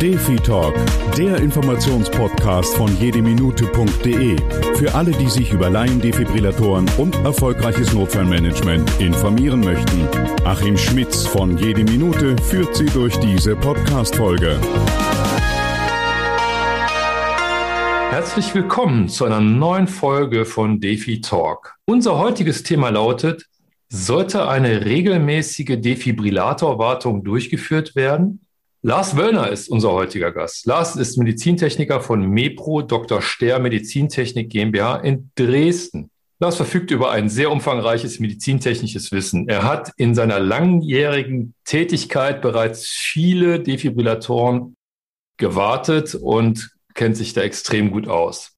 Defi 0.00 0.36
Talk, 0.36 0.74
der 1.18 1.36
Informationspodcast 1.36 2.74
von 2.74 2.88
jedeminute.de. 2.96 4.34
Für 4.76 4.94
alle, 4.94 5.10
die 5.10 5.28
sich 5.28 5.52
über 5.52 5.68
Laiendefibrillatoren 5.68 6.90
und 6.96 7.16
erfolgreiches 7.16 7.92
Notfallmanagement 7.92 8.98
informieren 8.98 9.60
möchten. 9.60 10.08
Achim 10.46 10.78
Schmitz 10.78 11.26
von 11.26 11.58
Jede 11.58 11.84
Minute 11.84 12.34
führt 12.38 12.74
Sie 12.76 12.86
durch 12.86 13.14
diese 13.18 13.54
Podcast-Folge. 13.56 14.58
Herzlich 18.08 18.54
willkommen 18.54 19.10
zu 19.10 19.26
einer 19.26 19.42
neuen 19.42 19.86
Folge 19.86 20.46
von 20.46 20.80
Defi 20.80 21.20
Talk. 21.20 21.74
Unser 21.84 22.18
heutiges 22.18 22.62
Thema 22.62 22.88
lautet, 22.88 23.44
sollte 23.90 24.48
eine 24.48 24.86
regelmäßige 24.86 25.78
Defibrillatorwartung 25.78 27.22
durchgeführt 27.22 27.94
werden? 27.96 28.40
Lars 28.82 29.14
Wöllner 29.14 29.50
ist 29.50 29.68
unser 29.68 29.92
heutiger 29.92 30.32
Gast. 30.32 30.64
Lars 30.64 30.96
ist 30.96 31.18
Medizintechniker 31.18 32.00
von 32.00 32.26
MEPRO 32.26 32.80
Dr. 32.80 33.20
Ster 33.20 33.58
Medizintechnik 33.58 34.48
GmbH 34.48 34.96
in 34.96 35.30
Dresden. 35.34 36.10
Lars 36.38 36.56
verfügt 36.56 36.90
über 36.90 37.10
ein 37.10 37.28
sehr 37.28 37.50
umfangreiches 37.50 38.20
medizintechnisches 38.20 39.12
Wissen. 39.12 39.46
Er 39.50 39.64
hat 39.64 39.92
in 39.98 40.14
seiner 40.14 40.40
langjährigen 40.40 41.52
Tätigkeit 41.64 42.40
bereits 42.40 42.88
viele 42.88 43.60
Defibrillatoren 43.60 44.74
gewartet 45.36 46.14
und 46.14 46.70
kennt 46.94 47.18
sich 47.18 47.34
da 47.34 47.42
extrem 47.42 47.90
gut 47.90 48.08
aus. 48.08 48.52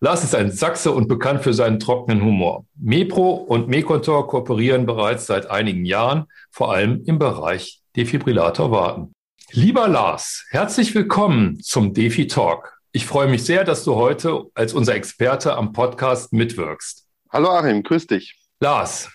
Lars 0.00 0.24
ist 0.24 0.34
ein 0.34 0.50
Sachse 0.50 0.92
und 0.92 1.08
bekannt 1.08 1.42
für 1.42 1.52
seinen 1.52 1.78
trockenen 1.78 2.24
Humor. 2.24 2.64
MEPRO 2.76 3.32
und 3.34 3.68
MEContor 3.68 4.28
kooperieren 4.28 4.86
bereits 4.86 5.26
seit 5.26 5.50
einigen 5.50 5.84
Jahren, 5.84 6.24
vor 6.50 6.72
allem 6.72 7.02
im 7.04 7.18
Bereich 7.18 7.82
Defibrillator 7.96 8.70
warten. 8.70 9.12
Lieber 9.52 9.88
Lars, 9.88 10.44
herzlich 10.50 10.94
willkommen 10.94 11.58
zum 11.62 11.94
Defi 11.94 12.26
Talk. 12.26 12.78
Ich 12.92 13.06
freue 13.06 13.28
mich 13.28 13.44
sehr, 13.44 13.64
dass 13.64 13.82
du 13.82 13.94
heute 13.94 14.44
als 14.54 14.74
unser 14.74 14.94
Experte 14.94 15.56
am 15.56 15.72
Podcast 15.72 16.34
mitwirkst. 16.34 17.06
Hallo 17.30 17.48
Achim, 17.48 17.82
grüß 17.82 18.06
dich. 18.08 18.38
Lars, 18.60 19.10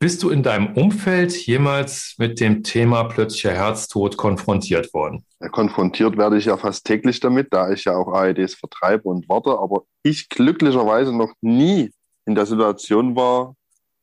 bist 0.00 0.24
du 0.24 0.30
in 0.30 0.42
deinem 0.42 0.74
Umfeld 0.74 1.32
jemals 1.46 2.16
mit 2.18 2.40
dem 2.40 2.64
Thema 2.64 3.04
plötzlicher 3.04 3.52
Herztod 3.52 4.16
konfrontiert 4.16 4.92
worden? 4.92 5.24
Ja, 5.38 5.48
konfrontiert 5.48 6.16
werde 6.16 6.38
ich 6.38 6.46
ja 6.46 6.56
fast 6.56 6.84
täglich 6.84 7.20
damit, 7.20 7.52
da 7.52 7.70
ich 7.70 7.84
ja 7.84 7.94
auch 7.94 8.12
AEDs 8.12 8.56
vertreibe 8.56 9.08
und 9.08 9.28
warte, 9.28 9.50
aber 9.50 9.84
ich 10.02 10.28
glücklicherweise 10.28 11.16
noch 11.16 11.32
nie 11.40 11.92
in 12.26 12.34
der 12.34 12.46
Situation 12.46 13.14
war, 13.14 13.54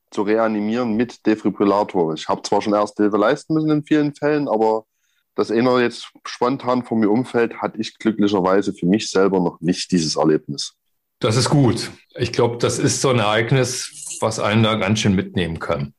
zu 0.10 0.22
reanimieren 0.22 0.96
mit 0.96 1.26
Defibrillator. 1.26 2.14
Ich 2.14 2.30
habe 2.30 2.42
zwar 2.44 2.62
schon 2.62 2.74
Erste 2.74 3.04
Hilfe 3.04 3.18
leisten 3.18 3.56
müssen 3.56 3.72
in 3.72 3.84
vielen 3.84 4.16
Fällen, 4.16 4.48
aber 4.48 4.86
das 5.36 5.52
einer 5.52 5.80
jetzt 5.82 6.12
spontan 6.26 6.84
vor 6.84 6.98
mir 6.98 7.10
umfällt, 7.10 7.62
hatte 7.62 7.80
ich 7.80 7.98
glücklicherweise 7.98 8.74
für 8.74 8.86
mich 8.86 9.10
selber 9.10 9.40
noch 9.40 9.60
nicht 9.62 9.92
dieses 9.92 10.16
Erlebnis. 10.16 10.74
Das 11.20 11.36
ist 11.36 11.50
gut. 11.50 11.92
Ich 12.16 12.32
glaube, 12.32 12.58
das 12.58 12.80
ist 12.80 13.02
so 13.02 13.10
ein 13.10 13.20
Ereignis, 13.20 14.18
was 14.22 14.40
einen 14.40 14.64
da 14.64 14.76
ganz 14.76 15.00
schön 15.00 15.16
mitnehmen 15.16 15.60
kann. 15.60 15.94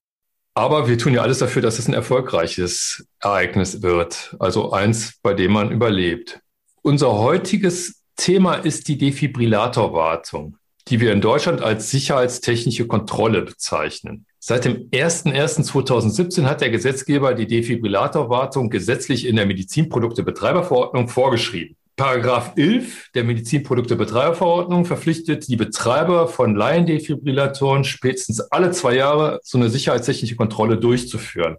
Aber 0.55 0.89
wir 0.89 0.97
tun 0.97 1.13
ja 1.13 1.23
alles 1.23 1.39
dafür, 1.39 1.61
dass 1.61 1.79
es 1.79 1.87
ein 1.87 1.95
erfolgreiches 1.95 3.07
Ereignis 3.21 3.83
wird. 3.83 4.35
Also 4.39 4.73
eins, 4.73 5.19
bei 5.23 5.35
dem 5.35 5.53
man 5.53 5.71
überlebt. 5.71 6.41
Unser 6.83 7.19
heutiges 7.19 8.03
Thema 8.17 8.55
ist 8.55 8.89
die 8.89 8.97
Defibrillatorwartung, 8.97 10.57
die 10.89 11.01
wir 11.01 11.13
in 11.13 11.21
Deutschland 11.21 11.61
als 11.61 11.91
sicherheitstechnische 11.91 12.87
Kontrolle 12.87 13.43
bezeichnen. 13.43 14.26
Seit 14.49 14.65
dem 14.65 14.89
01.01.2017 14.91 16.45
hat 16.45 16.61
der 16.61 16.71
Gesetzgeber 16.71 17.35
die 17.35 17.49
Defibrillatorwartung 17.49 18.71
gesetzlich 18.71 19.27
in 19.27 19.35
der 19.35 19.45
Medizinproduktebetreiberverordnung 19.45 21.09
vorgeschrieben. 21.09 21.75
Paragraph 21.97 22.53
11 22.55 23.11
der 23.17 23.25
Medizinproduktebetreiberverordnung 23.25 24.85
verpflichtet 24.85 25.49
die 25.49 25.57
Betreiber 25.57 26.29
von 26.29 26.55
Laiendefibrillatoren 26.55 27.83
spätestens 27.83 28.39
alle 28.39 28.71
zwei 28.71 28.95
Jahre 28.95 29.41
so 29.43 29.59
eine 29.59 29.69
sicherheitstechnische 29.69 30.37
Kontrolle 30.37 30.79
durchzuführen. 30.79 31.57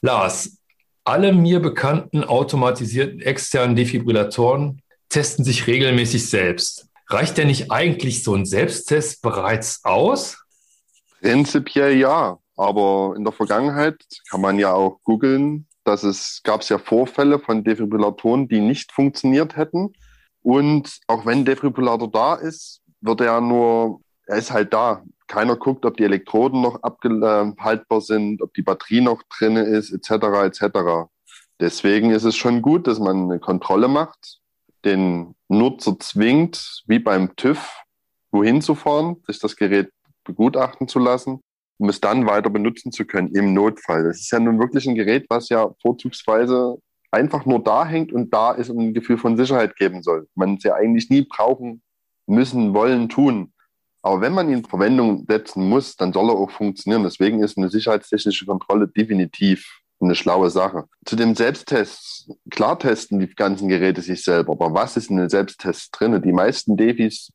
Lars, 0.00 0.56
alle 1.04 1.34
mir 1.34 1.60
bekannten 1.60 2.24
automatisierten 2.24 3.20
externen 3.20 3.76
Defibrillatoren 3.76 4.80
testen 5.10 5.44
sich 5.44 5.66
regelmäßig 5.66 6.30
selbst. 6.30 6.86
Reicht 7.08 7.36
denn 7.36 7.48
nicht 7.48 7.70
eigentlich 7.70 8.22
so 8.22 8.34
ein 8.34 8.46
Selbsttest 8.46 9.20
bereits 9.20 9.84
aus? 9.84 10.41
Prinzipiell 11.22 11.96
ja, 11.96 12.38
aber 12.56 13.14
in 13.16 13.22
der 13.22 13.32
Vergangenheit 13.32 14.04
kann 14.28 14.40
man 14.40 14.58
ja 14.58 14.74
auch 14.74 14.98
googeln, 15.04 15.68
dass 15.84 16.02
es 16.02 16.40
gab 16.42 16.62
es 16.62 16.68
ja 16.68 16.78
Vorfälle 16.78 17.38
von 17.38 17.62
Defibrillatoren, 17.62 18.48
die 18.48 18.60
nicht 18.60 18.90
funktioniert 18.90 19.56
hätten. 19.56 19.92
Und 20.42 20.98
auch 21.06 21.24
wenn 21.24 21.44
Defibrillator 21.44 22.10
da 22.10 22.34
ist, 22.34 22.80
wird 23.00 23.20
er 23.20 23.40
nur, 23.40 24.00
er 24.26 24.36
ist 24.36 24.50
halt 24.50 24.72
da. 24.72 25.04
Keiner 25.28 25.54
guckt, 25.54 25.86
ob 25.86 25.96
die 25.96 26.04
Elektroden 26.04 26.60
noch 26.60 26.82
abgehaltbar 26.82 28.00
sind, 28.00 28.42
ob 28.42 28.52
die 28.54 28.62
Batterie 28.62 29.00
noch 29.00 29.22
drin 29.38 29.56
ist, 29.56 29.92
etc. 29.92 30.26
etc. 30.44 31.08
Deswegen 31.60 32.10
ist 32.10 32.24
es 32.24 32.36
schon 32.36 32.62
gut, 32.62 32.88
dass 32.88 32.98
man 32.98 33.30
eine 33.30 33.38
Kontrolle 33.38 33.86
macht, 33.86 34.40
den 34.84 35.36
Nutzer 35.48 35.98
zwingt, 36.00 36.82
wie 36.86 36.98
beim 36.98 37.36
TÜV, 37.36 37.84
wohin 38.32 38.60
zu 38.60 38.74
fahren, 38.74 39.22
sich 39.28 39.38
das 39.38 39.54
Gerät 39.54 39.92
begutachten 40.24 40.88
zu 40.88 40.98
lassen, 40.98 41.40
um 41.78 41.88
es 41.88 42.00
dann 42.00 42.26
weiter 42.26 42.50
benutzen 42.50 42.92
zu 42.92 43.04
können 43.04 43.34
im 43.34 43.54
Notfall. 43.54 44.04
Das 44.04 44.18
ist 44.18 44.30
ja 44.30 44.40
nun 44.40 44.58
wirklich 44.58 44.86
ein 44.86 44.94
Gerät, 44.94 45.26
was 45.28 45.48
ja 45.48 45.70
vorzugsweise 45.80 46.78
einfach 47.10 47.44
nur 47.44 47.62
da 47.62 47.84
hängt 47.84 48.12
und 48.12 48.32
da 48.32 48.52
ist 48.52 48.70
und 48.70 48.78
ein 48.78 48.94
Gefühl 48.94 49.18
von 49.18 49.36
Sicherheit 49.36 49.76
geben 49.76 50.02
soll. 50.02 50.28
Man 50.34 50.54
es 50.54 50.64
ja 50.64 50.74
eigentlich 50.74 51.10
nie 51.10 51.22
brauchen 51.22 51.82
müssen, 52.26 52.74
wollen, 52.74 53.08
tun. 53.08 53.52
Aber 54.00 54.20
wenn 54.20 54.32
man 54.32 54.48
ihn 54.48 54.58
in 54.58 54.64
Verwendung 54.64 55.24
setzen 55.28 55.68
muss, 55.68 55.94
dann 55.96 56.12
soll 56.12 56.30
er 56.30 56.36
auch 56.36 56.50
funktionieren. 56.50 57.04
Deswegen 57.04 57.42
ist 57.42 57.56
eine 57.56 57.68
sicherheitstechnische 57.68 58.46
Kontrolle 58.46 58.88
definitiv 58.88 59.82
eine 60.02 60.14
schlaue 60.14 60.50
Sache. 60.50 60.84
Zu 61.04 61.16
dem 61.16 61.34
Selbsttest, 61.34 62.30
klar 62.50 62.78
testen 62.78 63.20
die 63.20 63.28
ganzen 63.28 63.68
Geräte 63.68 64.02
sich 64.02 64.24
selber, 64.24 64.52
aber 64.52 64.74
was 64.74 64.96
ist 64.96 65.10
in 65.10 65.16
den 65.16 65.28
Selbsttests 65.28 65.90
drin? 65.90 66.20
Die 66.20 66.32
meisten 66.32 66.76
Defis 66.76 67.30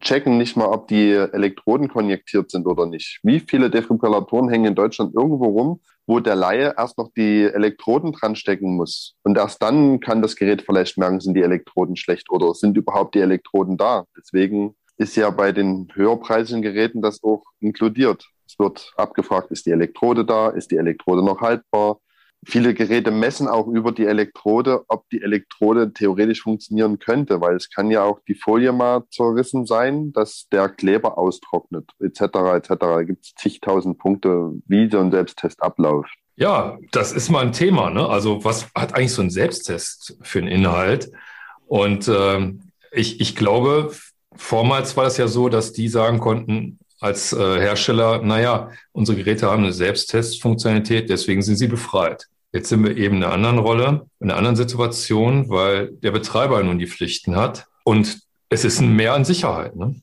checken 0.00 0.38
nicht 0.38 0.56
mal, 0.56 0.66
ob 0.66 0.88
die 0.88 1.10
Elektroden 1.10 1.88
konjektiert 1.88 2.50
sind 2.50 2.66
oder 2.66 2.86
nicht. 2.86 3.18
Wie 3.22 3.40
viele 3.40 3.70
Defibrillatoren 3.70 4.48
hängen 4.48 4.66
in 4.66 4.74
Deutschland 4.74 5.14
irgendwo 5.14 5.46
rum, 5.46 5.80
wo 6.06 6.20
der 6.20 6.36
Laie 6.36 6.74
erst 6.76 6.98
noch 6.98 7.10
die 7.16 7.44
Elektroden 7.44 8.12
dran 8.12 8.36
stecken 8.36 8.76
muss. 8.76 9.14
Und 9.22 9.36
erst 9.36 9.62
dann 9.62 10.00
kann 10.00 10.22
das 10.22 10.36
Gerät 10.36 10.62
vielleicht 10.62 10.98
merken, 10.98 11.20
sind 11.20 11.34
die 11.34 11.42
Elektroden 11.42 11.96
schlecht 11.96 12.30
oder 12.30 12.54
sind 12.54 12.76
überhaupt 12.76 13.14
die 13.14 13.20
Elektroden 13.20 13.76
da. 13.76 14.04
Deswegen 14.16 14.74
ist 14.96 15.16
ja 15.16 15.30
bei 15.30 15.52
den 15.52 15.88
höherpreisigen 15.94 16.62
Geräten 16.62 17.00
das 17.00 17.22
auch 17.22 17.42
inkludiert. 17.60 18.28
Es 18.46 18.58
wird 18.58 18.92
abgefragt, 18.96 19.50
ist 19.50 19.66
die 19.66 19.70
Elektrode 19.70 20.24
da, 20.24 20.48
ist 20.48 20.70
die 20.70 20.76
Elektrode 20.76 21.24
noch 21.24 21.40
haltbar, 21.40 22.00
Viele 22.46 22.72
Geräte 22.72 23.10
messen 23.10 23.48
auch 23.48 23.66
über 23.66 23.92
die 23.92 24.06
Elektrode, 24.06 24.84
ob 24.88 25.08
die 25.10 25.20
Elektrode 25.20 25.92
theoretisch 25.92 26.42
funktionieren 26.42 26.98
könnte, 26.98 27.40
weil 27.40 27.54
es 27.54 27.68
kann 27.68 27.90
ja 27.90 28.02
auch 28.02 28.20
die 28.26 28.34
Folie 28.34 28.72
mal 28.72 29.04
zerrissen 29.10 29.66
sein, 29.66 30.12
dass 30.12 30.48
der 30.50 30.70
Kleber 30.70 31.18
austrocknet, 31.18 31.90
etc. 32.00 32.22
etc. 32.54 32.68
Da 32.80 33.02
gibt 33.02 33.26
es 33.26 33.34
zigtausend 33.34 33.98
Punkte, 33.98 34.52
wie 34.66 34.90
so 34.90 35.00
ein 35.00 35.10
Selbsttest 35.10 35.62
abläuft. 35.62 36.14
Ja, 36.36 36.78
das 36.90 37.12
ist 37.12 37.28
mal 37.28 37.44
ein 37.44 37.52
Thema. 37.52 37.90
Ne? 37.90 38.08
Also 38.08 38.42
was 38.42 38.70
hat 38.74 38.94
eigentlich 38.94 39.12
so 39.12 39.20
ein 39.20 39.30
Selbsttest 39.30 40.16
für 40.22 40.38
einen 40.38 40.48
Inhalt? 40.48 41.12
Und 41.66 42.08
äh, 42.08 42.54
ich, 42.90 43.20
ich 43.20 43.36
glaube, 43.36 43.92
vormals 44.34 44.96
war 44.96 45.04
das 45.04 45.18
ja 45.18 45.28
so, 45.28 45.50
dass 45.50 45.72
die 45.72 45.88
sagen 45.88 46.18
konnten, 46.18 46.79
als 47.00 47.32
äh, 47.32 47.60
Hersteller, 47.60 48.22
naja, 48.22 48.70
unsere 48.92 49.16
Geräte 49.16 49.50
haben 49.50 49.64
eine 49.64 49.72
Selbsttestfunktionalität, 49.72 51.08
deswegen 51.08 51.42
sind 51.42 51.56
sie 51.56 51.68
befreit. 51.68 52.28
Jetzt 52.52 52.68
sind 52.68 52.84
wir 52.84 52.96
eben 52.96 53.16
in 53.16 53.24
einer 53.24 53.32
anderen 53.32 53.58
Rolle, 53.58 54.06
in 54.18 54.30
einer 54.30 54.36
anderen 54.36 54.56
Situation, 54.56 55.48
weil 55.48 55.92
der 55.92 56.10
Betreiber 56.10 56.62
nun 56.62 56.78
die 56.78 56.86
Pflichten 56.86 57.36
hat 57.36 57.66
und 57.84 58.20
es 58.48 58.64
ist 58.64 58.80
ein 58.80 58.94
Mehr 58.94 59.14
an 59.14 59.24
Sicherheit. 59.24 59.76
Ne? 59.76 59.94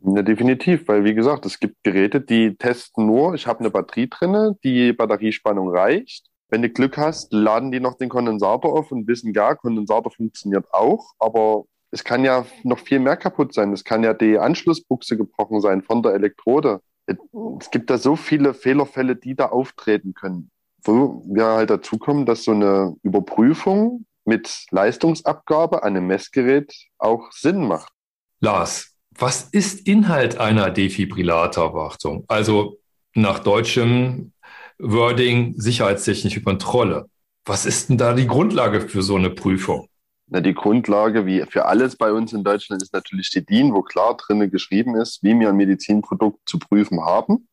Ja, 0.00 0.22
definitiv, 0.22 0.86
weil 0.88 1.04
wie 1.04 1.14
gesagt, 1.14 1.46
es 1.46 1.58
gibt 1.58 1.82
Geräte, 1.82 2.20
die 2.20 2.56
testen 2.56 3.06
nur, 3.06 3.34
ich 3.34 3.46
habe 3.46 3.60
eine 3.60 3.70
Batterie 3.70 4.08
drinne, 4.08 4.56
die 4.62 4.92
Batteriespannung 4.92 5.70
reicht. 5.70 6.26
Wenn 6.50 6.60
du 6.60 6.68
Glück 6.68 6.98
hast, 6.98 7.32
laden 7.32 7.72
die 7.72 7.80
noch 7.80 7.96
den 7.96 8.10
Kondensator 8.10 8.74
auf 8.74 8.92
und 8.92 9.08
wissen, 9.08 9.32
ja, 9.32 9.54
Kondensator 9.54 10.12
funktioniert 10.12 10.66
auch, 10.72 11.12
aber 11.18 11.64
es 11.94 12.02
kann 12.02 12.24
ja 12.24 12.44
noch 12.64 12.80
viel 12.80 12.98
mehr 12.98 13.16
kaputt 13.16 13.54
sein. 13.54 13.72
Es 13.72 13.84
kann 13.84 14.02
ja 14.02 14.14
die 14.14 14.36
Anschlussbuchse 14.36 15.16
gebrochen 15.16 15.60
sein 15.60 15.80
von 15.80 16.02
der 16.02 16.14
Elektrode. 16.14 16.80
Es 17.06 17.70
gibt 17.70 17.88
da 17.88 17.98
so 17.98 18.16
viele 18.16 18.52
Fehlerfälle, 18.52 19.14
die 19.14 19.36
da 19.36 19.46
auftreten 19.46 20.12
können. 20.12 20.50
Wo 20.82 21.22
wir 21.26 21.46
halt 21.46 21.70
dazu 21.70 21.96
kommen, 21.96 22.26
dass 22.26 22.42
so 22.42 22.50
eine 22.50 22.96
Überprüfung 23.04 24.06
mit 24.24 24.66
Leistungsabgabe 24.72 25.84
an 25.84 25.96
einem 25.96 26.08
Messgerät 26.08 26.74
auch 26.98 27.30
Sinn 27.30 27.68
macht. 27.68 27.92
Lars, 28.40 28.96
was 29.16 29.44
ist 29.52 29.86
Inhalt 29.86 30.38
einer 30.38 30.70
Defibrillatorwartung? 30.70 32.24
Also 32.26 32.78
nach 33.14 33.38
deutschem 33.38 34.32
Wording 34.80 35.54
sicherheitstechnische 35.56 36.42
Kontrolle. 36.42 37.06
Was 37.44 37.66
ist 37.66 37.88
denn 37.88 37.98
da 37.98 38.14
die 38.14 38.26
Grundlage 38.26 38.80
für 38.80 39.02
so 39.02 39.14
eine 39.14 39.30
Prüfung? 39.30 39.88
Na, 40.26 40.40
die 40.40 40.54
Grundlage, 40.54 41.26
wie 41.26 41.42
für 41.42 41.66
alles 41.66 41.96
bei 41.96 42.12
uns 42.12 42.32
in 42.32 42.44
Deutschland, 42.44 42.82
ist 42.82 42.94
natürlich 42.94 43.30
die 43.30 43.44
DIN, 43.44 43.74
wo 43.74 43.82
klar 43.82 44.16
drinnen 44.16 44.50
geschrieben 44.50 44.96
ist, 44.96 45.22
wie 45.22 45.38
wir 45.38 45.50
ein 45.50 45.56
Medizinprodukt 45.56 46.48
zu 46.48 46.58
prüfen 46.58 47.00
haben. 47.00 47.48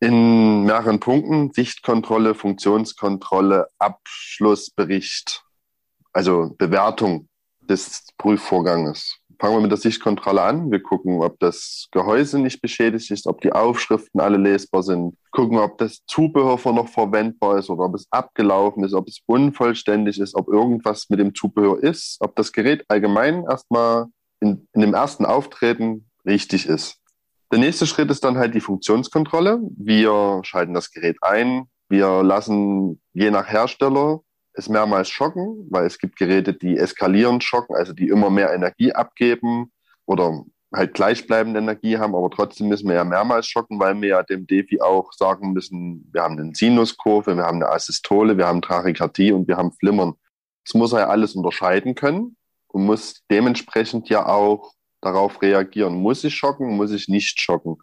In 0.00 0.64
mehreren 0.64 1.00
Punkten, 1.00 1.52
Sichtkontrolle, 1.52 2.34
Funktionskontrolle, 2.34 3.68
Abschlussbericht, 3.78 5.44
also 6.12 6.54
Bewertung 6.58 7.28
des 7.60 8.06
Prüfvorganges. 8.18 9.18
Fangen 9.44 9.58
wir 9.58 9.60
mit 9.60 9.72
der 9.72 9.78
Sichtkontrolle 9.78 10.40
an. 10.40 10.70
Wir 10.70 10.82
gucken, 10.82 11.20
ob 11.20 11.38
das 11.38 11.88
Gehäuse 11.90 12.38
nicht 12.38 12.62
beschädigt 12.62 13.10
ist, 13.10 13.26
ob 13.26 13.42
die 13.42 13.52
Aufschriften 13.52 14.18
alle 14.18 14.38
lesbar 14.38 14.82
sind. 14.82 15.18
Gucken, 15.32 15.58
ob 15.58 15.76
das 15.76 16.00
Zubehör 16.06 16.58
noch 16.72 16.88
verwendbar 16.88 17.58
ist 17.58 17.68
oder 17.68 17.84
ob 17.84 17.94
es 17.94 18.06
abgelaufen 18.10 18.84
ist, 18.84 18.94
ob 18.94 19.06
es 19.06 19.20
unvollständig 19.26 20.18
ist, 20.18 20.34
ob 20.34 20.48
irgendwas 20.48 21.10
mit 21.10 21.20
dem 21.20 21.34
Zubehör 21.34 21.78
ist, 21.78 22.16
ob 22.20 22.34
das 22.36 22.52
Gerät 22.52 22.86
allgemein 22.88 23.44
erstmal 23.44 24.06
in, 24.40 24.66
in 24.72 24.80
dem 24.80 24.94
ersten 24.94 25.26
Auftreten 25.26 26.08
richtig 26.24 26.64
ist. 26.64 26.96
Der 27.52 27.58
nächste 27.58 27.86
Schritt 27.86 28.10
ist 28.10 28.24
dann 28.24 28.38
halt 28.38 28.54
die 28.54 28.62
Funktionskontrolle. 28.62 29.60
Wir 29.76 30.40
schalten 30.42 30.72
das 30.72 30.90
Gerät 30.90 31.18
ein. 31.20 31.64
Wir 31.90 32.22
lassen 32.22 32.98
je 33.12 33.30
nach 33.30 33.46
Hersteller 33.46 34.20
es 34.54 34.68
mehrmals 34.68 35.08
schocken, 35.08 35.66
weil 35.70 35.86
es 35.86 35.98
gibt 35.98 36.16
Geräte, 36.16 36.54
die 36.54 36.78
eskalierend 36.78 37.44
schocken, 37.44 37.74
also 37.74 37.92
die 37.92 38.08
immer 38.08 38.30
mehr 38.30 38.52
Energie 38.54 38.92
abgeben 38.92 39.72
oder 40.06 40.44
halt 40.72 40.94
gleichbleibende 40.94 41.60
Energie 41.60 41.98
haben, 41.98 42.14
aber 42.14 42.30
trotzdem 42.30 42.68
müssen 42.68 42.88
wir 42.88 42.96
ja 42.96 43.04
mehrmals 43.04 43.46
schocken, 43.46 43.78
weil 43.78 44.00
wir 44.00 44.08
ja 44.08 44.22
dem 44.22 44.46
Defi 44.46 44.80
auch 44.80 45.12
sagen 45.12 45.52
müssen, 45.52 46.08
wir 46.12 46.22
haben 46.22 46.38
eine 46.38 46.54
Sinuskurve, 46.54 47.36
wir 47.36 47.44
haben 47.44 47.62
eine 47.62 47.70
Asystole, 47.70 48.36
wir 48.36 48.46
haben 48.46 48.62
Trachykardie 48.62 49.32
und 49.32 49.46
wir 49.46 49.56
haben 49.56 49.72
Flimmern. 49.72 50.14
Das 50.64 50.74
muss 50.74 50.92
er 50.92 51.00
ja 51.00 51.08
alles 51.08 51.34
unterscheiden 51.34 51.94
können 51.94 52.36
und 52.68 52.86
muss 52.86 53.22
dementsprechend 53.30 54.08
ja 54.08 54.26
auch 54.26 54.72
darauf 55.00 55.42
reagieren. 55.42 55.94
Muss 55.94 56.24
ich 56.24 56.34
schocken, 56.34 56.76
muss 56.76 56.90
ich 56.90 57.08
nicht 57.08 57.40
schocken? 57.40 57.76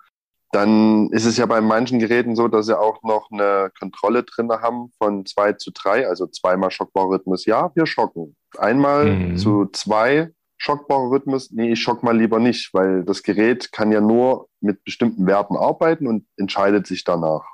Dann 0.51 1.09
ist 1.11 1.25
es 1.25 1.37
ja 1.37 1.45
bei 1.45 1.61
manchen 1.61 1.99
Geräten 1.99 2.35
so, 2.35 2.49
dass 2.49 2.65
sie 2.65 2.77
auch 2.77 3.01
noch 3.03 3.29
eine 3.31 3.71
Kontrolle 3.79 4.23
drin 4.23 4.51
haben 4.51 4.91
von 4.97 5.25
zwei 5.25 5.53
zu 5.53 5.71
drei, 5.71 6.07
also 6.07 6.27
zweimal 6.27 6.71
schockbarer 6.71 7.11
Rhythmus. 7.11 7.45
Ja, 7.45 7.71
wir 7.73 7.85
schocken. 7.85 8.35
Einmal 8.57 9.05
mhm. 9.05 9.37
zu 9.37 9.67
zwei 9.71 10.31
schockbarer 10.57 11.09
Rhythmus. 11.09 11.51
Nee, 11.51 11.71
ich 11.71 11.81
schock 11.81 12.03
mal 12.03 12.17
lieber 12.17 12.39
nicht, 12.39 12.73
weil 12.73 13.05
das 13.05 13.23
Gerät 13.23 13.71
kann 13.71 13.93
ja 13.93 14.01
nur 14.01 14.49
mit 14.59 14.83
bestimmten 14.83 15.25
Werten 15.25 15.55
arbeiten 15.55 16.05
und 16.05 16.25
entscheidet 16.35 16.85
sich 16.85 17.05
danach. 17.05 17.45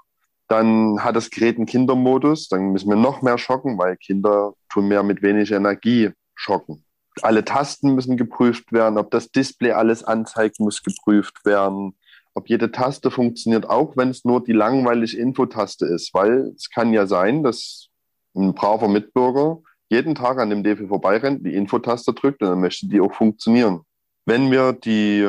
Dann 0.48 1.04
hat 1.04 1.16
das 1.16 1.30
Gerät 1.30 1.58
einen 1.58 1.68
Kindermodus, 1.68 2.48
dann 2.48 2.72
müssen 2.72 2.90
wir 2.90 2.96
noch 2.96 3.22
mehr 3.22 3.38
schocken, 3.38 3.78
weil 3.78 3.98
Kinder 3.98 4.54
tun 4.70 4.88
mehr 4.88 5.04
mit 5.04 5.22
wenig 5.22 5.52
Energie 5.52 6.12
schocken. 6.36 6.84
Alle 7.22 7.46
Tasten 7.46 7.94
müssen 7.94 8.18
geprüft 8.18 8.72
werden, 8.72 8.98
ob 8.98 9.12
das 9.12 9.32
Display 9.32 9.72
alles 9.72 10.04
anzeigt, 10.04 10.60
muss 10.60 10.82
geprüft 10.84 11.46
werden 11.46 11.96
ob 12.38 12.50
jede 12.50 12.72
Taste 12.72 13.10
funktioniert, 13.10 13.68
auch 13.68 13.98
wenn 13.98 14.10
es 14.10 14.24
nur 14.24 14.44
die 14.44 14.54
langweilige 14.54 15.18
Infotaste 15.18 15.88
ist, 15.88 16.14
weil 16.14 16.54
es 16.56 16.70
kann 16.70 16.94
ja 16.94 17.08
sein, 17.08 17.42
dass 17.42 17.88
ein 18.36 18.54
braver 18.54 18.88
Mitbürger 18.88 19.60
jeden 19.90 20.14
Tag 20.14 20.38
an 20.38 20.52
dem 20.52 20.64
DV 20.64 20.88
vorbeirennt, 20.88 21.44
die 21.44 21.56
Infotaste 21.56 22.14
drückt 22.14 22.44
und 22.44 22.50
dann 22.50 22.62
möchte 22.62 22.88
die 22.88 23.02
auch 23.02 23.12
funktionieren. 23.12 23.82
Wenn 24.26 24.52
wir 24.52 24.74
die 24.74 25.28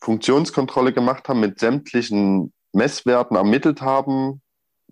Funktionskontrolle 0.00 0.92
gemacht 0.92 1.28
haben, 1.30 1.40
mit 1.40 1.58
sämtlichen 1.60 2.52
Messwerten 2.74 3.38
ermittelt 3.38 3.80
haben, 3.80 4.42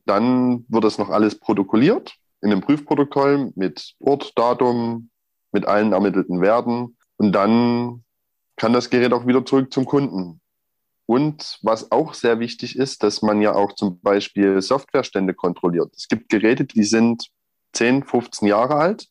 dann 0.06 0.64
wird 0.68 0.84
das 0.84 0.96
noch 0.96 1.10
alles 1.10 1.38
protokolliert 1.38 2.14
in 2.40 2.48
dem 2.48 2.62
Prüfprotokoll 2.62 3.52
mit 3.56 3.94
Ort, 4.00 4.32
Datum, 4.36 5.10
mit 5.52 5.66
allen 5.66 5.92
ermittelten 5.92 6.40
Werten 6.40 6.96
und 7.18 7.32
dann 7.32 8.04
kann 8.56 8.72
das 8.72 8.88
Gerät 8.88 9.12
auch 9.12 9.26
wieder 9.26 9.44
zurück 9.44 9.70
zum 9.70 9.84
Kunden. 9.84 10.40
Und 11.12 11.58
was 11.60 11.92
auch 11.92 12.14
sehr 12.14 12.40
wichtig 12.40 12.74
ist, 12.74 13.02
dass 13.02 13.20
man 13.20 13.42
ja 13.42 13.54
auch 13.54 13.74
zum 13.74 14.00
Beispiel 14.00 14.62
Softwarestände 14.62 15.34
kontrolliert. 15.34 15.92
Es 15.94 16.08
gibt 16.08 16.30
Geräte, 16.30 16.64
die 16.64 16.84
sind 16.84 17.28
10, 17.74 18.04
15 18.04 18.48
Jahre 18.48 18.76
alt, 18.76 19.08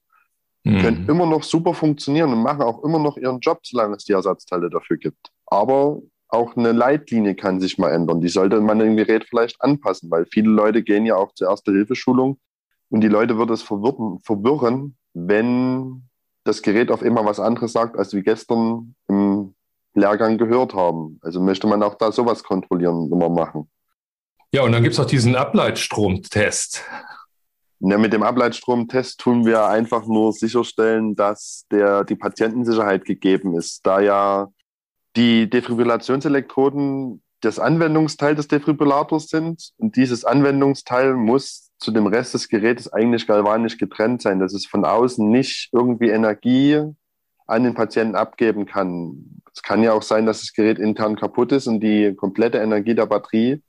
mhm. 0.63 0.79
können 0.79 1.05
immer 1.07 1.27
noch 1.27 1.43
super 1.43 1.75
funktionieren 1.75 2.33
und 2.33 2.41
machen 2.41 2.63
auch 2.63 2.83
immer 2.83 2.97
noch 2.97 3.17
ihren 3.17 3.39
Job, 3.39 3.59
solange 3.61 3.97
es 3.97 4.05
die 4.05 4.13
Ersatzteile 4.13 4.71
dafür 4.71 4.97
gibt. 4.97 5.29
Aber 5.45 6.01
auch 6.27 6.57
eine 6.57 6.71
Leitlinie 6.71 7.35
kann 7.35 7.59
sich 7.59 7.77
mal 7.77 7.91
ändern. 7.91 8.19
Die 8.19 8.29
sollte 8.29 8.59
man 8.61 8.81
im 8.81 8.97
Gerät 8.97 9.25
vielleicht 9.29 9.61
anpassen, 9.61 10.09
weil 10.09 10.25
viele 10.25 10.49
Leute 10.49 10.81
gehen 10.81 11.05
ja 11.05 11.17
auch 11.17 11.35
zur 11.35 11.49
Erste-Hilfeschulung 11.49 12.39
und 12.89 13.01
die 13.01 13.09
Leute 13.09 13.37
wird 13.37 13.51
es 13.51 13.61
verwirren, 13.61 14.17
verwirren, 14.23 14.97
wenn 15.13 16.09
das 16.45 16.63
Gerät 16.63 16.89
auf 16.89 17.03
immer 17.03 17.23
was 17.25 17.39
anderes 17.39 17.73
sagt, 17.73 17.95
als 17.95 18.11
wie 18.15 18.23
gestern 18.23 18.95
im 19.07 19.53
Lehrgang 19.93 20.37
gehört 20.37 20.73
haben. 20.73 21.19
Also 21.21 21.41
möchte 21.41 21.67
man 21.67 21.83
auch 21.83 21.95
da 21.95 22.11
sowas 22.11 22.43
kontrollieren 22.43 23.09
immer 23.11 23.29
machen. 23.29 23.69
Ja, 24.51 24.63
und 24.63 24.71
dann 24.71 24.83
gibt 24.83 24.93
es 24.93 24.99
auch 24.99 25.05
diesen 25.05 25.35
Ableitstromtest. 25.35 26.83
Ja, 27.79 27.97
mit 27.97 28.13
dem 28.13 28.21
Ableitstromtest 28.21 29.19
tun 29.19 29.45
wir 29.45 29.65
einfach 29.65 30.05
nur 30.05 30.33
sicherstellen, 30.33 31.15
dass 31.15 31.65
der, 31.71 32.03
die 32.03 32.15
Patientensicherheit 32.15 33.05
gegeben 33.05 33.55
ist, 33.55 33.85
da 33.85 33.99
ja 33.99 34.49
die 35.15 35.49
Defibrillationselektroden 35.49 37.23
das 37.41 37.57
Anwendungsteil 37.57 38.35
des 38.35 38.47
Defibrillators 38.47 39.27
sind 39.27 39.71
und 39.77 39.95
dieses 39.95 40.25
Anwendungsteil 40.25 41.15
muss 41.15 41.71
zu 41.79 41.91
dem 41.91 42.05
Rest 42.05 42.35
des 42.35 42.47
Gerätes 42.47 42.91
eigentlich 42.93 43.25
galvanisch 43.25 43.77
getrennt 43.77 44.21
sein, 44.21 44.39
dass 44.39 44.53
es 44.53 44.67
von 44.67 44.85
außen 44.85 45.27
nicht 45.27 45.69
irgendwie 45.73 46.09
Energie 46.09 46.83
an 47.47 47.63
den 47.63 47.73
Patienten 47.73 48.15
abgeben 48.15 48.65
kann. 48.65 49.41
Es 49.53 49.61
kann 49.61 49.83
ja 49.83 49.93
auch 49.93 50.03
sein, 50.03 50.25
dass 50.25 50.41
das 50.41 50.53
Gerät 50.53 50.79
intern 50.79 51.15
kaputt 51.15 51.51
ist 51.51 51.67
und 51.67 51.81
die 51.81 52.15
komplette 52.15 52.59
Energie 52.59 52.95
der 52.95 53.05
Batterie 53.05 53.61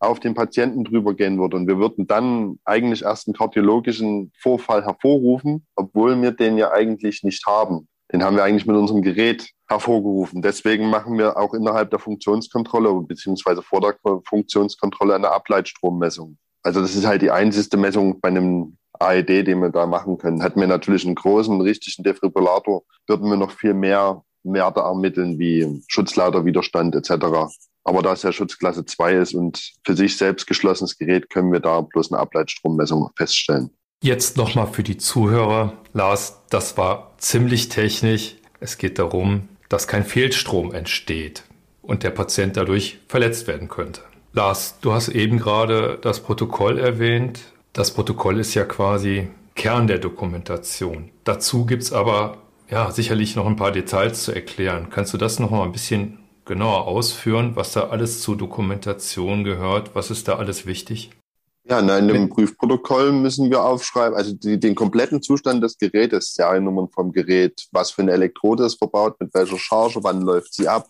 auf 0.00 0.20
den 0.20 0.34
Patienten 0.34 0.84
drüber 0.84 1.14
gehen 1.14 1.38
würde. 1.38 1.56
Und 1.56 1.66
wir 1.66 1.78
würden 1.78 2.06
dann 2.06 2.58
eigentlich 2.64 3.02
erst 3.02 3.26
einen 3.26 3.34
kardiologischen 3.34 4.32
Vorfall 4.38 4.84
hervorrufen, 4.84 5.66
obwohl 5.76 6.20
wir 6.20 6.32
den 6.32 6.58
ja 6.58 6.72
eigentlich 6.72 7.22
nicht 7.22 7.46
haben. 7.46 7.88
Den 8.12 8.22
haben 8.22 8.36
wir 8.36 8.44
eigentlich 8.44 8.66
mit 8.66 8.76
unserem 8.76 9.02
Gerät 9.02 9.50
hervorgerufen. 9.66 10.42
Deswegen 10.42 10.90
machen 10.90 11.18
wir 11.18 11.36
auch 11.36 11.54
innerhalb 11.54 11.90
der 11.90 11.98
Funktionskontrolle 11.98 12.92
beziehungsweise 13.02 13.62
vor 13.62 13.80
der 13.80 13.96
Funktionskontrolle 14.28 15.14
eine 15.14 15.30
Ableitstrommessung. 15.30 16.36
Also 16.62 16.80
das 16.80 16.94
ist 16.94 17.06
halt 17.06 17.22
die 17.22 17.30
einzige 17.30 17.76
Messung 17.76 18.20
bei 18.20 18.28
einem 18.28 18.76
AED, 18.98 19.46
den 19.46 19.60
wir 19.60 19.70
da 19.70 19.86
machen 19.86 20.18
können. 20.18 20.40
Hätten 20.40 20.60
wir 20.60 20.66
natürlich 20.66 21.04
einen 21.04 21.14
großen, 21.14 21.60
richtigen 21.60 22.02
Defibrillator, 22.02 22.82
würden 23.06 23.28
wir 23.28 23.36
noch 23.36 23.50
viel 23.50 23.74
mehr 23.74 24.22
Werte 24.44 24.80
ermitteln 24.80 25.38
wie 25.38 25.82
Schutzleiterwiderstand 25.88 26.94
etc. 26.94 27.26
Aber 27.84 28.02
da 28.02 28.12
es 28.12 28.22
ja 28.22 28.32
Schutzklasse 28.32 28.84
2 28.84 29.14
ist 29.14 29.34
und 29.34 29.72
für 29.84 29.96
sich 29.96 30.16
selbst 30.16 30.46
geschlossenes 30.46 30.98
Gerät, 30.98 31.30
können 31.30 31.52
wir 31.52 31.60
da 31.60 31.80
bloß 31.80 32.12
eine 32.12 32.20
Ableitstrommessung 32.20 33.10
feststellen. 33.16 33.70
Jetzt 34.02 34.36
nochmal 34.36 34.66
für 34.66 34.82
die 34.82 34.98
Zuhörer. 34.98 35.72
Lars, 35.92 36.42
das 36.50 36.76
war 36.76 37.12
ziemlich 37.18 37.68
technisch. 37.68 38.36
Es 38.60 38.76
geht 38.76 38.98
darum, 38.98 39.48
dass 39.68 39.88
kein 39.88 40.04
Fehlstrom 40.04 40.72
entsteht 40.72 41.44
und 41.80 42.02
der 42.02 42.10
Patient 42.10 42.56
dadurch 42.56 43.00
verletzt 43.08 43.46
werden 43.46 43.68
könnte. 43.68 44.02
Lars, 44.32 44.78
du 44.80 44.92
hast 44.92 45.08
eben 45.08 45.38
gerade 45.38 45.98
das 46.02 46.20
Protokoll 46.20 46.78
erwähnt. 46.78 47.53
Das 47.74 47.90
Protokoll 47.90 48.38
ist 48.38 48.54
ja 48.54 48.64
quasi 48.64 49.30
Kern 49.56 49.88
der 49.88 49.98
Dokumentation. 49.98 51.10
Dazu 51.24 51.66
gibt 51.66 51.82
es 51.82 51.92
aber 51.92 52.38
ja 52.70 52.92
sicherlich 52.92 53.34
noch 53.34 53.46
ein 53.46 53.56
paar 53.56 53.72
Details 53.72 54.22
zu 54.22 54.30
erklären. 54.30 54.90
Kannst 54.90 55.12
du 55.12 55.18
das 55.18 55.40
noch 55.40 55.50
mal 55.50 55.64
ein 55.64 55.72
bisschen 55.72 56.20
genauer 56.44 56.86
ausführen, 56.86 57.56
was 57.56 57.72
da 57.72 57.88
alles 57.88 58.20
zur 58.20 58.36
Dokumentation 58.36 59.42
gehört? 59.42 59.96
Was 59.96 60.12
ist 60.12 60.28
da 60.28 60.36
alles 60.36 60.66
wichtig? 60.66 61.10
Ja, 61.68 61.80
in 61.80 61.90
einem 61.90 62.28
Prüfprotokoll 62.28 63.10
müssen 63.10 63.50
wir 63.50 63.64
aufschreiben, 63.64 64.16
also 64.16 64.34
die, 64.34 64.60
den 64.60 64.76
kompletten 64.76 65.20
Zustand 65.20 65.64
des 65.64 65.76
Gerätes, 65.76 66.34
Seriennummern 66.34 66.90
vom 66.90 67.10
Gerät, 67.10 67.66
was 67.72 67.90
für 67.90 68.02
eine 68.02 68.12
Elektrode 68.12 68.66
ist 68.66 68.76
verbaut, 68.76 69.18
mit 69.18 69.34
welcher 69.34 69.58
Charge, 69.58 69.98
wann 70.02 70.20
läuft 70.20 70.54
sie 70.54 70.68
ab, 70.68 70.86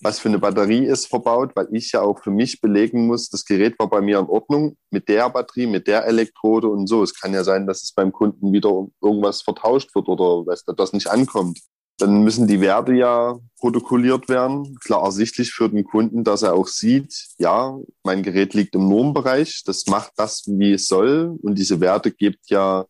was 0.00 0.20
für 0.20 0.28
eine 0.28 0.38
Batterie 0.38 0.86
ist 0.86 1.06
verbaut, 1.06 1.52
weil 1.54 1.68
ich 1.72 1.92
ja 1.92 2.02
auch 2.02 2.22
für 2.22 2.30
mich 2.30 2.60
belegen 2.60 3.06
muss, 3.06 3.28
das 3.28 3.44
Gerät 3.44 3.78
war 3.78 3.88
bei 3.88 4.00
mir 4.00 4.18
in 4.18 4.26
Ordnung 4.26 4.76
mit 4.90 5.08
der 5.08 5.28
Batterie, 5.30 5.66
mit 5.66 5.86
der 5.86 6.06
Elektrode 6.06 6.68
und 6.68 6.86
so. 6.86 7.02
Es 7.02 7.14
kann 7.14 7.32
ja 7.32 7.44
sein, 7.44 7.66
dass 7.66 7.82
es 7.82 7.92
beim 7.92 8.12
Kunden 8.12 8.52
wieder 8.52 8.86
irgendwas 9.02 9.42
vertauscht 9.42 9.94
wird 9.94 10.08
oder 10.08 10.44
dass 10.46 10.64
das 10.64 10.92
nicht 10.92 11.08
ankommt. 11.08 11.60
Dann 11.98 12.22
müssen 12.22 12.46
die 12.46 12.60
Werte 12.60 12.92
ja 12.92 13.38
protokolliert 13.58 14.28
werden, 14.28 14.78
klar 14.78 15.02
ersichtlich 15.02 15.50
für 15.50 15.68
den 15.68 15.82
Kunden, 15.82 16.22
dass 16.22 16.42
er 16.42 16.54
auch 16.54 16.68
sieht, 16.68 17.12
ja, 17.38 17.76
mein 18.04 18.22
Gerät 18.22 18.54
liegt 18.54 18.76
im 18.76 18.88
Normbereich, 18.88 19.64
das 19.66 19.86
macht 19.86 20.12
das, 20.16 20.44
wie 20.46 20.74
es 20.74 20.86
soll 20.86 21.36
und 21.42 21.56
diese 21.56 21.80
Werte 21.80 22.12
gibt 22.12 22.50
ja 22.50 22.86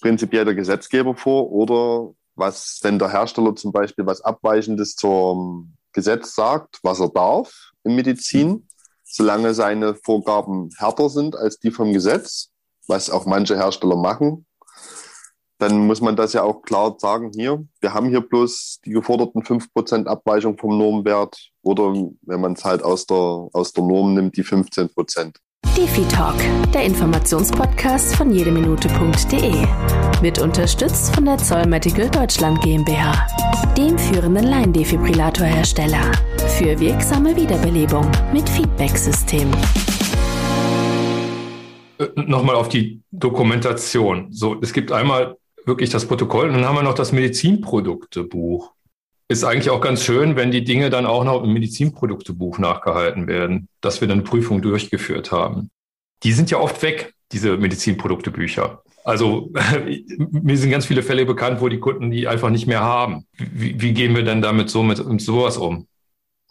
prinzipiell 0.00 0.44
der 0.44 0.54
Gesetzgeber 0.54 1.16
vor 1.16 1.50
oder 1.50 2.14
was, 2.36 2.78
wenn 2.82 3.00
der 3.00 3.10
Hersteller 3.10 3.56
zum 3.56 3.72
Beispiel 3.72 4.06
was 4.06 4.20
Abweichendes 4.20 4.94
zur 4.94 5.66
Gesetz 5.92 6.34
sagt, 6.34 6.78
was 6.82 7.00
er 7.00 7.08
darf 7.08 7.70
in 7.84 7.94
Medizin, 7.94 8.68
solange 9.04 9.54
seine 9.54 9.94
Vorgaben 9.94 10.70
härter 10.76 11.08
sind 11.08 11.36
als 11.36 11.58
die 11.58 11.70
vom 11.70 11.92
Gesetz, 11.92 12.50
was 12.86 13.10
auch 13.10 13.26
manche 13.26 13.56
Hersteller 13.56 13.96
machen, 13.96 14.46
dann 15.58 15.86
muss 15.86 16.00
man 16.00 16.14
das 16.14 16.32
ja 16.32 16.42
auch 16.42 16.62
klar 16.62 16.96
sagen, 16.98 17.32
hier, 17.34 17.66
wir 17.80 17.92
haben 17.92 18.08
hier 18.08 18.20
bloß 18.20 18.80
die 18.84 18.90
geforderten 18.90 19.42
5% 19.42 20.06
Abweichung 20.06 20.56
vom 20.56 20.78
Normwert 20.78 21.50
oder 21.62 21.92
wenn 22.22 22.40
man 22.40 22.52
es 22.52 22.64
halt 22.64 22.82
aus 22.82 23.06
der, 23.06 23.16
aus 23.52 23.72
der 23.72 23.84
Norm 23.84 24.14
nimmt, 24.14 24.36
die 24.36 24.44
15%. 24.44 25.34
Defi 25.78 26.02
Talk, 26.08 26.34
der 26.74 26.82
Informationspodcast 26.82 28.16
von 28.16 28.32
jedeminute.de, 28.32 29.64
wird 30.20 30.40
unterstützt 30.40 31.14
von 31.14 31.24
der 31.24 31.38
Zoll 31.38 31.66
Medical 31.66 32.10
Deutschland 32.10 32.60
GmbH, 32.62 33.14
dem 33.76 33.96
führenden 33.96 34.46
Laiendefibrillatorhersteller 34.46 36.10
für 36.58 36.80
wirksame 36.80 37.36
Wiederbelebung 37.36 38.10
mit 38.32 38.48
Feedback-System. 38.48 39.52
Äh, 41.98 42.08
nochmal 42.16 42.56
auf 42.56 42.68
die 42.68 43.00
Dokumentation. 43.12 44.32
So, 44.32 44.60
es 44.60 44.72
gibt 44.72 44.90
einmal 44.90 45.36
wirklich 45.64 45.90
das 45.90 46.06
Protokoll 46.06 46.48
und 46.48 46.54
dann 46.54 46.64
haben 46.64 46.74
wir 46.74 46.82
noch 46.82 46.94
das 46.94 47.12
Medizinproduktebuch. 47.12 48.72
Ist 49.30 49.44
eigentlich 49.44 49.68
auch 49.68 49.82
ganz 49.82 50.02
schön, 50.02 50.36
wenn 50.36 50.50
die 50.50 50.64
Dinge 50.64 50.88
dann 50.88 51.04
auch 51.04 51.22
noch 51.22 51.42
im 51.44 51.52
Medizinproduktebuch 51.52 52.58
nachgehalten 52.58 53.26
werden, 53.26 53.68
dass 53.82 54.00
wir 54.00 54.08
dann 54.08 54.18
eine 54.18 54.28
Prüfung 54.28 54.62
durchgeführt 54.62 55.32
haben. 55.32 55.70
Die 56.22 56.32
sind 56.32 56.50
ja 56.50 56.58
oft 56.58 56.82
weg, 56.82 57.12
diese 57.30 57.58
Medizinproduktebücher. 57.58 58.82
Also 59.04 59.50
mir 60.30 60.56
sind 60.56 60.70
ganz 60.70 60.86
viele 60.86 61.02
Fälle 61.02 61.26
bekannt, 61.26 61.60
wo 61.60 61.68
die 61.68 61.78
Kunden 61.78 62.10
die 62.10 62.26
einfach 62.26 62.48
nicht 62.48 62.66
mehr 62.66 62.80
haben. 62.80 63.26
Wie, 63.36 63.80
wie 63.80 63.92
gehen 63.92 64.16
wir 64.16 64.24
denn 64.24 64.40
damit 64.40 64.70
so 64.70 64.82
mit, 64.82 65.06
mit 65.06 65.20
sowas 65.20 65.58
um? 65.58 65.86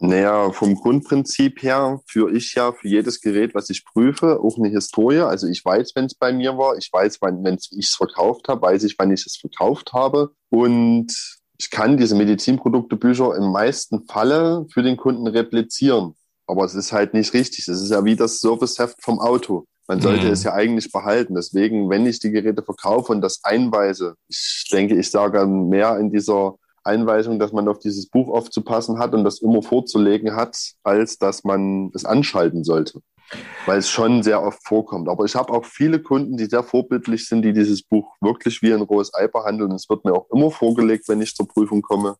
Naja, 0.00 0.52
vom 0.52 0.76
Grundprinzip 0.76 1.60
her 1.60 2.00
führe 2.06 2.30
ich 2.30 2.54
ja 2.54 2.70
für 2.72 2.86
jedes 2.86 3.20
Gerät, 3.20 3.56
was 3.56 3.68
ich 3.68 3.84
prüfe, 3.84 4.38
auch 4.38 4.56
eine 4.56 4.68
Historie. 4.68 5.18
Also 5.18 5.48
ich 5.48 5.64
weiß, 5.64 5.92
wenn 5.96 6.04
es 6.04 6.14
bei 6.14 6.32
mir 6.32 6.56
war, 6.56 6.76
ich 6.76 6.88
weiß, 6.92 7.20
wenn 7.20 7.54
ich 7.54 7.86
es 7.86 7.96
verkauft 7.96 8.46
habe, 8.46 8.62
weiß 8.62 8.84
ich, 8.84 8.94
wann 8.96 9.10
ich 9.10 9.26
es 9.26 9.36
verkauft 9.36 9.92
habe. 9.92 10.30
Und 10.50 11.12
ich 11.58 11.70
kann 11.70 11.96
diese 11.96 12.14
Medizinproduktebücher 12.14 13.36
im 13.36 13.50
meisten 13.50 14.06
Falle 14.06 14.66
für 14.72 14.82
den 14.82 14.96
Kunden 14.96 15.26
replizieren. 15.26 16.14
Aber 16.46 16.64
es 16.64 16.74
ist 16.74 16.92
halt 16.92 17.14
nicht 17.14 17.34
richtig. 17.34 17.68
Es 17.68 17.82
ist 17.82 17.90
ja 17.90 18.04
wie 18.04 18.16
das 18.16 18.38
Serviceheft 18.38 19.02
vom 19.02 19.18
Auto. 19.18 19.66
Man 19.88 20.00
sollte 20.00 20.26
mhm. 20.26 20.32
es 20.32 20.44
ja 20.44 20.52
eigentlich 20.52 20.92
behalten. 20.92 21.34
Deswegen, 21.34 21.90
wenn 21.90 22.06
ich 22.06 22.20
die 22.20 22.30
Geräte 22.30 22.62
verkaufe 22.62 23.12
und 23.12 23.22
das 23.22 23.40
einweise, 23.42 24.14
ich 24.28 24.68
denke, 24.70 24.94
ich 24.94 25.10
sage 25.10 25.46
mehr 25.46 25.98
in 25.98 26.10
dieser 26.10 26.54
Einweisung, 26.84 27.38
dass 27.38 27.52
man 27.52 27.68
auf 27.68 27.80
dieses 27.80 28.08
Buch 28.08 28.28
aufzupassen 28.28 28.98
hat 28.98 29.12
und 29.14 29.24
das 29.24 29.40
immer 29.40 29.62
vorzulegen 29.62 30.36
hat, 30.36 30.56
als 30.84 31.18
dass 31.18 31.42
man 31.42 31.90
es 31.94 32.04
anschalten 32.04 32.64
sollte. 32.64 33.00
Weil 33.66 33.78
es 33.78 33.90
schon 33.90 34.22
sehr 34.22 34.42
oft 34.42 34.66
vorkommt. 34.66 35.08
Aber 35.08 35.24
ich 35.24 35.34
habe 35.34 35.52
auch 35.52 35.64
viele 35.64 36.00
Kunden, 36.00 36.36
die 36.36 36.46
sehr 36.46 36.62
vorbildlich 36.62 37.26
sind, 37.26 37.42
die 37.42 37.52
dieses 37.52 37.82
Buch 37.82 38.14
wirklich 38.20 38.62
wie 38.62 38.72
ein 38.72 38.82
rohes 38.82 39.12
Ei 39.14 39.28
behandeln. 39.28 39.72
Es 39.72 39.88
wird 39.88 40.04
mir 40.04 40.14
auch 40.14 40.26
immer 40.32 40.50
vorgelegt, 40.50 41.08
wenn 41.08 41.20
ich 41.20 41.34
zur 41.34 41.46
Prüfung 41.46 41.82
komme. 41.82 42.16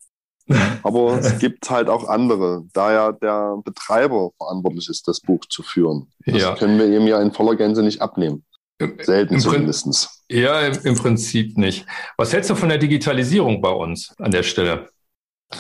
Aber 0.83 1.19
es 1.19 1.39
gibt 1.39 1.69
halt 1.71 1.89
auch 1.89 2.09
andere, 2.09 2.65
da 2.73 2.93
ja 2.93 3.13
der 3.13 3.57
Betreiber 3.65 4.31
verantwortlich 4.39 4.89
ist, 4.89 5.07
das 5.07 5.21
Buch 5.21 5.45
zu 5.49 5.63
führen. 5.63 6.09
Das 6.25 6.43
ja. 6.43 6.55
können 6.55 6.79
wir 6.79 6.87
ihm 6.87 7.07
ja 7.07 7.21
in 7.21 7.33
voller 7.33 7.57
Gänze 7.57 7.83
nicht 7.83 8.01
abnehmen. 8.01 8.45
Selten 9.01 9.35
Im 9.35 9.41
zumindest. 9.41 10.23
Ja, 10.31 10.61
im, 10.61 10.79
im, 10.85 10.95
Prinzip 10.95 11.59
nicht. 11.59 11.85
Was 12.17 12.33
hältst 12.33 12.49
du 12.49 12.55
von 12.55 12.69
der 12.69 12.79
Digitalisierung 12.79 13.61
bei 13.61 13.71
uns 13.71 14.15
an 14.19 14.31
der 14.31 14.45
Stelle? 14.45 14.89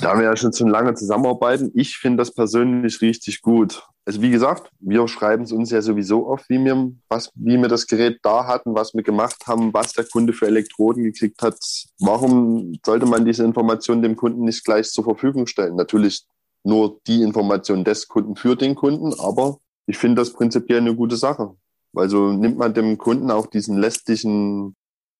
Da 0.00 0.16
wir 0.18 0.24
ja 0.24 0.36
schon 0.36 0.52
zu 0.52 0.66
lange 0.66 0.94
zusammenarbeiten, 0.94 1.72
ich 1.74 1.96
finde 1.96 2.18
das 2.18 2.34
persönlich 2.34 3.00
richtig 3.00 3.40
gut. 3.40 3.82
Also 4.04 4.22
wie 4.22 4.30
gesagt, 4.30 4.70
wir 4.80 5.06
schreiben 5.08 5.44
es 5.44 5.52
uns 5.52 5.70
ja 5.70 5.82
sowieso 5.82 6.28
auf, 6.28 6.44
wie 6.48 6.58
wir, 6.58 6.92
was, 7.08 7.30
wie 7.34 7.58
wir 7.58 7.68
das 7.68 7.86
Gerät 7.86 8.18
da 8.22 8.46
hatten, 8.46 8.74
was 8.74 8.94
wir 8.94 9.02
gemacht 9.02 9.46
haben, 9.46 9.72
was 9.74 9.92
der 9.92 10.04
Kunde 10.04 10.32
für 10.32 10.46
Elektroden 10.46 11.04
gekriegt 11.04 11.42
hat. 11.42 11.58
Warum 12.00 12.78
sollte 12.84 13.06
man 13.06 13.24
diese 13.24 13.44
Information 13.44 14.02
dem 14.02 14.16
Kunden 14.16 14.44
nicht 14.44 14.64
gleich 14.64 14.90
zur 14.90 15.04
Verfügung 15.04 15.46
stellen? 15.46 15.76
Natürlich 15.76 16.26
nur 16.64 17.00
die 17.06 17.22
Information 17.22 17.84
des 17.84 18.08
Kunden 18.08 18.36
für 18.36 18.56
den 18.56 18.74
Kunden, 18.74 19.12
aber 19.20 19.58
ich 19.86 19.98
finde 19.98 20.22
das 20.22 20.32
prinzipiell 20.32 20.80
eine 20.80 20.94
gute 20.94 21.16
Sache. 21.16 21.54
Weil 21.92 22.08
so 22.10 22.32
nimmt 22.32 22.58
man 22.58 22.74
dem 22.74 22.98
Kunden 22.98 23.30
auch 23.30 23.46
diesen 23.46 23.78
lästigen 23.78 24.76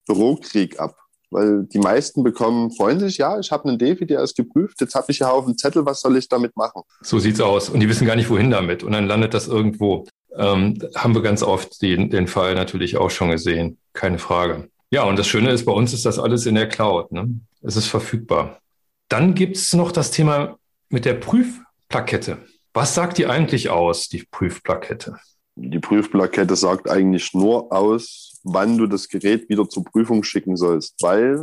Bürokrieg 0.06 0.78
ab. 0.78 0.96
Weil 1.30 1.64
die 1.64 1.78
meisten 1.78 2.22
bekommen, 2.22 2.70
freuen 2.70 3.00
sich, 3.00 3.18
ja, 3.18 3.38
ich 3.38 3.52
habe 3.52 3.68
einen 3.68 3.78
Defi, 3.78 4.06
der 4.06 4.22
ist 4.22 4.36
geprüft, 4.36 4.80
jetzt 4.80 4.94
habe 4.94 5.12
ich 5.12 5.18
ja 5.18 5.30
auf 5.30 5.44
dem 5.44 5.58
Zettel, 5.58 5.84
was 5.84 6.00
soll 6.00 6.16
ich 6.16 6.28
damit 6.28 6.56
machen? 6.56 6.82
So 7.02 7.18
sieht's 7.18 7.40
aus. 7.40 7.68
Und 7.68 7.80
die 7.80 7.88
wissen 7.88 8.06
gar 8.06 8.16
nicht, 8.16 8.30
wohin 8.30 8.50
damit. 8.50 8.82
Und 8.82 8.92
dann 8.92 9.06
landet 9.06 9.34
das 9.34 9.46
irgendwo. 9.46 10.06
Ähm, 10.34 10.78
haben 10.94 11.14
wir 11.14 11.22
ganz 11.22 11.42
oft 11.42 11.82
den, 11.82 12.10
den 12.10 12.28
Fall 12.28 12.54
natürlich 12.54 12.96
auch 12.96 13.10
schon 13.10 13.30
gesehen. 13.30 13.78
Keine 13.92 14.18
Frage. 14.18 14.68
Ja, 14.90 15.02
und 15.04 15.18
das 15.18 15.26
Schöne 15.26 15.50
ist, 15.50 15.66
bei 15.66 15.72
uns 15.72 15.92
ist 15.92 16.06
das 16.06 16.18
alles 16.18 16.46
in 16.46 16.54
der 16.54 16.68
Cloud. 16.68 17.12
Ne? 17.12 17.40
Es 17.60 17.76
ist 17.76 17.88
verfügbar. 17.88 18.60
Dann 19.08 19.34
gibt's 19.34 19.74
noch 19.74 19.92
das 19.92 20.10
Thema 20.10 20.58
mit 20.88 21.04
der 21.04 21.14
Prüfplakette. 21.14 22.38
Was 22.72 22.94
sagt 22.94 23.18
die 23.18 23.26
eigentlich 23.26 23.70
aus, 23.70 24.08
die 24.08 24.24
Prüfplakette? 24.30 25.18
Die 25.56 25.78
Prüfplakette 25.78 26.56
sagt 26.56 26.88
eigentlich 26.88 27.34
nur 27.34 27.72
aus, 27.72 28.27
wann 28.44 28.78
du 28.78 28.86
das 28.86 29.08
Gerät 29.08 29.48
wieder 29.48 29.68
zur 29.68 29.84
Prüfung 29.84 30.22
schicken 30.22 30.56
sollst, 30.56 31.02
weil, 31.02 31.42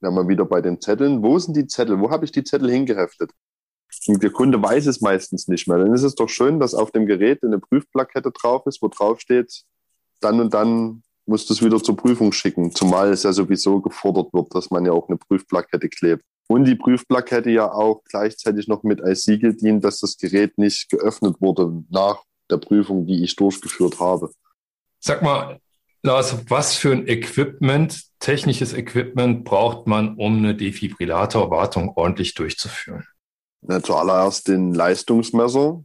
wir 0.00 0.10
haben 0.10 0.28
wieder 0.28 0.44
bei 0.44 0.60
den 0.60 0.80
Zetteln, 0.80 1.22
wo 1.22 1.38
sind 1.38 1.56
die 1.56 1.66
Zettel? 1.66 2.00
Wo 2.00 2.10
habe 2.10 2.24
ich 2.24 2.32
die 2.32 2.44
Zettel 2.44 2.70
hingeheftet? 2.70 3.30
Und 4.06 4.22
der 4.22 4.30
Kunde 4.30 4.60
weiß 4.60 4.86
es 4.86 5.00
meistens 5.00 5.48
nicht 5.48 5.68
mehr. 5.68 5.78
Dann 5.78 5.94
ist 5.94 6.02
es 6.02 6.14
doch 6.14 6.28
schön, 6.28 6.58
dass 6.58 6.74
auf 6.74 6.90
dem 6.90 7.06
Gerät 7.06 7.42
eine 7.44 7.58
Prüfplakette 7.58 8.32
drauf 8.32 8.66
ist, 8.66 8.82
wo 8.82 8.88
drauf 8.88 9.20
steht, 9.20 9.62
dann 10.20 10.40
und 10.40 10.54
dann 10.54 11.02
musst 11.26 11.48
du 11.48 11.54
es 11.54 11.62
wieder 11.62 11.82
zur 11.82 11.96
Prüfung 11.96 12.32
schicken. 12.32 12.72
Zumal 12.72 13.12
es 13.12 13.22
ja 13.22 13.32
sowieso 13.32 13.80
gefordert 13.80 14.32
wird, 14.32 14.54
dass 14.54 14.70
man 14.70 14.84
ja 14.84 14.92
auch 14.92 15.08
eine 15.08 15.18
Prüfplakette 15.18 15.88
klebt. 15.88 16.24
Und 16.48 16.64
die 16.64 16.74
Prüfplakette 16.74 17.50
ja 17.50 17.70
auch 17.70 18.02
gleichzeitig 18.04 18.66
noch 18.66 18.82
mit 18.82 19.00
als 19.00 19.22
Siegel 19.22 19.56
dient, 19.56 19.84
dass 19.84 20.00
das 20.00 20.16
Gerät 20.16 20.58
nicht 20.58 20.90
geöffnet 20.90 21.36
wurde 21.40 21.84
nach 21.88 22.22
der 22.50 22.58
Prüfung, 22.58 23.06
die 23.06 23.22
ich 23.22 23.36
durchgeführt 23.36 24.00
habe. 24.00 24.30
Sag 25.00 25.22
mal, 25.22 25.58
Lars, 26.04 26.50
was 26.50 26.74
für 26.74 26.90
ein 26.90 27.06
Equipment, 27.06 28.02
technisches 28.18 28.72
Equipment 28.72 29.44
braucht 29.44 29.86
man, 29.86 30.16
um 30.16 30.38
eine 30.38 30.56
Defibrillatorwartung 30.56 31.92
ordentlich 31.94 32.34
durchzuführen? 32.34 33.06
Na, 33.60 33.80
zuallererst 33.80 34.48
den 34.48 34.74
Leistungsmesser, 34.74 35.84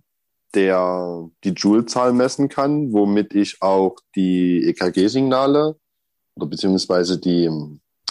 der 0.56 1.30
die 1.44 1.52
Joule-Zahl 1.52 2.14
messen 2.14 2.50
kann, 2.50 2.92
womit 2.94 3.36
ich 3.36 3.62
auch 3.62 3.98
die 4.16 4.64
EKG-Signale 4.68 5.76
oder 6.36 6.48
beziehungsweise 6.48 7.20
die 7.20 7.52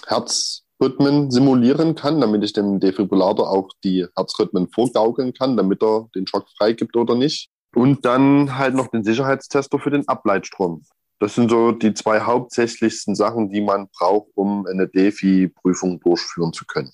Herzrhythmen 0.07 1.33
simulieren 1.33 1.97
kann, 1.97 2.21
damit 2.21 2.45
ich 2.45 2.53
dem 2.53 2.79
Defibrillator 2.79 3.51
auch 3.51 3.71
die 3.83 4.07
Herzrhythmen 4.15 4.69
vorgaukeln 4.69 5.33
kann, 5.33 5.57
damit 5.57 5.83
er 5.83 6.09
den 6.15 6.29
Schock 6.29 6.47
freigibt 6.57 6.95
oder 6.95 7.17
nicht. 7.17 7.51
Und 7.75 8.05
dann 8.05 8.57
halt 8.57 8.77
noch 8.77 8.87
den 8.87 9.03
Sicherheitstester 9.03 9.81
für 9.81 9.91
den 9.91 10.07
Ableitstrom. 10.07 10.85
Das 11.19 11.35
sind 11.35 11.51
so 11.51 11.73
die 11.73 11.95
zwei 11.95 12.21
hauptsächlichsten 12.21 13.15
Sachen, 13.15 13.51
die 13.51 13.61
man 13.61 13.89
braucht, 13.89 14.29
um 14.35 14.67
eine 14.67 14.87
DEFI-Prüfung 14.87 16.01
durchführen 16.01 16.53
zu 16.53 16.67
können. 16.67 16.93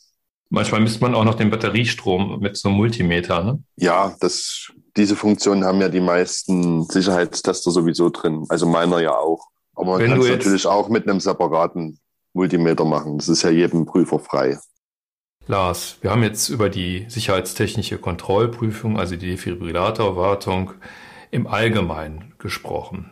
Manchmal 0.48 0.82
misst 0.82 1.00
man 1.00 1.14
auch 1.14 1.24
noch 1.24 1.34
den 1.34 1.50
Batteriestrom 1.50 2.38
mit 2.40 2.56
so 2.56 2.68
einem 2.68 2.76
Multimeter, 2.76 3.42
ne? 3.42 3.62
Ja, 3.76 4.14
das, 4.20 4.70
diese 4.96 5.16
Funktion 5.16 5.64
haben 5.64 5.80
ja 5.80 5.88
die 5.88 6.00
meisten 6.00 6.84
Sicherheitstester 6.84 7.70
sowieso 7.70 8.10
drin. 8.10 8.44
Also 8.48 8.66
meiner 8.66 9.00
ja 9.00 9.16
auch. 9.16 9.48
Aber 9.74 9.98
man 9.98 10.06
kann 10.06 10.20
es 10.20 10.28
natürlich 10.28 10.66
auch 10.66 10.88
mit 10.88 11.08
einem 11.08 11.20
separaten 11.20 11.98
Multimeter 12.34 12.84
machen. 12.84 13.18
Das 13.18 13.28
ist 13.28 13.42
ja 13.42 13.50
jedem 13.50 13.86
Prüfer 13.86 14.18
frei. 14.18 14.58
Lars, 15.46 15.96
wir 16.02 16.10
haben 16.10 16.22
jetzt 16.22 16.50
über 16.50 16.68
die 16.68 17.06
sicherheitstechnische 17.08 17.98
Kontrollprüfung, 17.98 18.98
also 18.98 19.16
die 19.16 19.30
Defibrillatorwartung 19.30 20.72
im 21.30 21.46
Allgemeinen 21.46 22.34
gesprochen. 22.38 23.10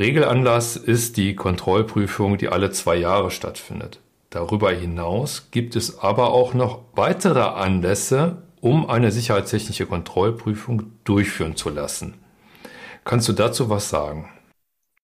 Regelanlass 0.00 0.76
ist 0.76 1.18
die 1.18 1.36
Kontrollprüfung, 1.36 2.38
die 2.38 2.48
alle 2.48 2.70
zwei 2.70 2.96
Jahre 2.96 3.30
stattfindet. 3.30 4.00
Darüber 4.30 4.72
hinaus 4.72 5.50
gibt 5.50 5.76
es 5.76 5.98
aber 5.98 6.32
auch 6.32 6.54
noch 6.54 6.84
weitere 6.94 7.42
Anlässe, 7.42 8.42
um 8.62 8.88
eine 8.88 9.12
sicherheitstechnische 9.12 9.84
Kontrollprüfung 9.84 10.84
durchführen 11.04 11.54
zu 11.54 11.68
lassen. 11.68 12.14
Kannst 13.04 13.28
du 13.28 13.34
dazu 13.34 13.68
was 13.68 13.90
sagen? 13.90 14.30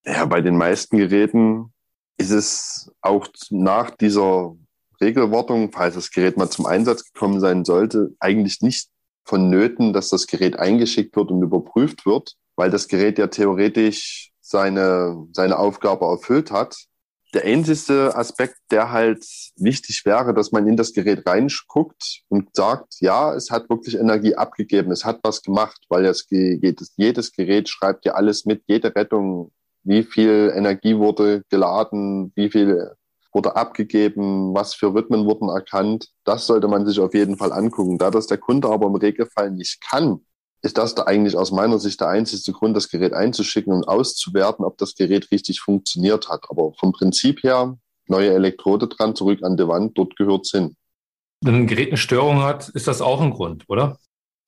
Ja, 0.07 0.25
bei 0.25 0.41
den 0.41 0.57
meisten 0.57 0.97
Geräten 0.97 1.75
ist 2.17 2.31
es 2.31 2.91
auch 3.03 3.29
nach 3.51 3.91
dieser 3.91 4.57
Regelwortung, 4.99 5.73
falls 5.73 5.97
das 5.97 6.11
Gerät 6.11 6.39
mal 6.39 6.49
zum 6.49 6.65
Einsatz 6.65 7.13
gekommen 7.13 7.41
sein 7.41 7.67
sollte, 7.67 8.15
eigentlich 8.19 8.63
nicht 8.63 8.89
vonnöten, 9.27 9.93
dass 9.93 10.09
das 10.09 10.27
Gerät 10.27 10.59
eingeschickt 10.59 11.17
wird 11.17 11.31
und 11.31 11.43
überprüft 11.43 12.07
wird, 12.07 12.37
weil 12.55 12.71
das 12.71 12.89
Gerät 12.89 13.19
ja 13.19 13.27
theoretisch 13.27 14.33
seine, 14.47 15.27
seine 15.33 15.59
Aufgabe 15.59 16.07
erfüllt 16.07 16.51
hat. 16.51 16.77
Der 17.35 17.45
einzige 17.45 18.15
Aspekt, 18.15 18.57
der 18.71 18.93
halt 18.93 19.25
wichtig 19.57 20.03
wäre, 20.05 20.33
dass 20.33 20.53
man 20.53 20.67
in 20.69 20.77
das 20.77 20.93
Gerät 20.93 21.27
reinguckt 21.27 22.23
und 22.29 22.55
sagt, 22.55 22.95
ja, 23.01 23.35
es 23.35 23.51
hat 23.51 23.69
wirklich 23.69 23.97
Energie 23.97 24.37
abgegeben, 24.37 24.93
es 24.93 25.05
hat 25.05 25.19
was 25.23 25.43
gemacht, 25.43 25.79
weil 25.89 26.05
das, 26.05 26.27
jedes, 26.31 26.95
jedes 26.97 27.33
Gerät 27.33 27.69
schreibt 27.69 28.05
ja 28.05 28.15
alles 28.15 28.45
mit, 28.47 28.63
jede 28.69 28.95
Rettung, 28.95 29.51
wie 29.83 30.05
viel 30.05 30.53
Energie 30.55 30.97
wurde 30.97 31.43
geladen, 31.51 32.33
wie 32.37 32.49
viel 32.49 32.93
wurde 33.33 33.55
abgegeben, 33.55 34.55
was 34.55 34.75
für 34.75 34.95
Rhythmen 34.95 35.27
wurden 35.27 35.49
erkannt. 35.49 36.09
Das 36.25 36.47
sollte 36.47 36.69
man 36.69 36.87
sich 36.87 36.99
auf 36.99 37.13
jeden 37.13 37.37
Fall 37.37 37.53
angucken. 37.53 37.99
Da 37.99 38.11
das 38.11 38.27
der 38.27 38.39
Kunde 38.39 38.69
aber 38.69 38.87
im 38.87 38.95
Regelfall 38.95 39.51
nicht 39.51 39.81
kann, 39.83 40.26
ist 40.63 40.79
das 40.79 40.95
da 40.95 41.05
eigentlich 41.05 41.37
aus 41.37 41.53
meiner 41.53 41.79
Sicht 41.79 42.01
der 42.01 42.09
einzige 42.09 42.53
Grund, 42.53 42.77
das 42.77 42.89
Gerät 42.89 43.13
einzuschicken 43.13 43.73
und 43.73 43.87
auszuwerten, 43.87 44.65
ob 44.65 44.79
das 44.79 44.95
Gerät 44.95 45.31
richtig 45.31 45.61
funktioniert 45.61 46.29
hat. 46.29 46.47
Aber 46.49 46.73
vom 46.75 46.93
Prinzip 46.93 47.43
her, 47.43 47.77
neue 48.09 48.33
Elektrode 48.33 48.89
dran, 48.89 49.15
zurück 49.15 49.41
an 49.43 49.57
die 49.57 49.69
Wand, 49.69 49.97
dort 49.99 50.17
gehört 50.17 50.45
es 50.45 50.51
hin. 50.51 50.77
Wenn 51.43 51.55
ein 51.55 51.67
Gerät 51.67 51.89
eine 51.89 51.99
Störung 51.99 52.43
hat, 52.43 52.69
ist 52.71 52.89
das 52.89 53.01
auch 53.01 53.21
ein 53.21 53.31
Grund, 53.31 53.65
oder? 53.69 53.99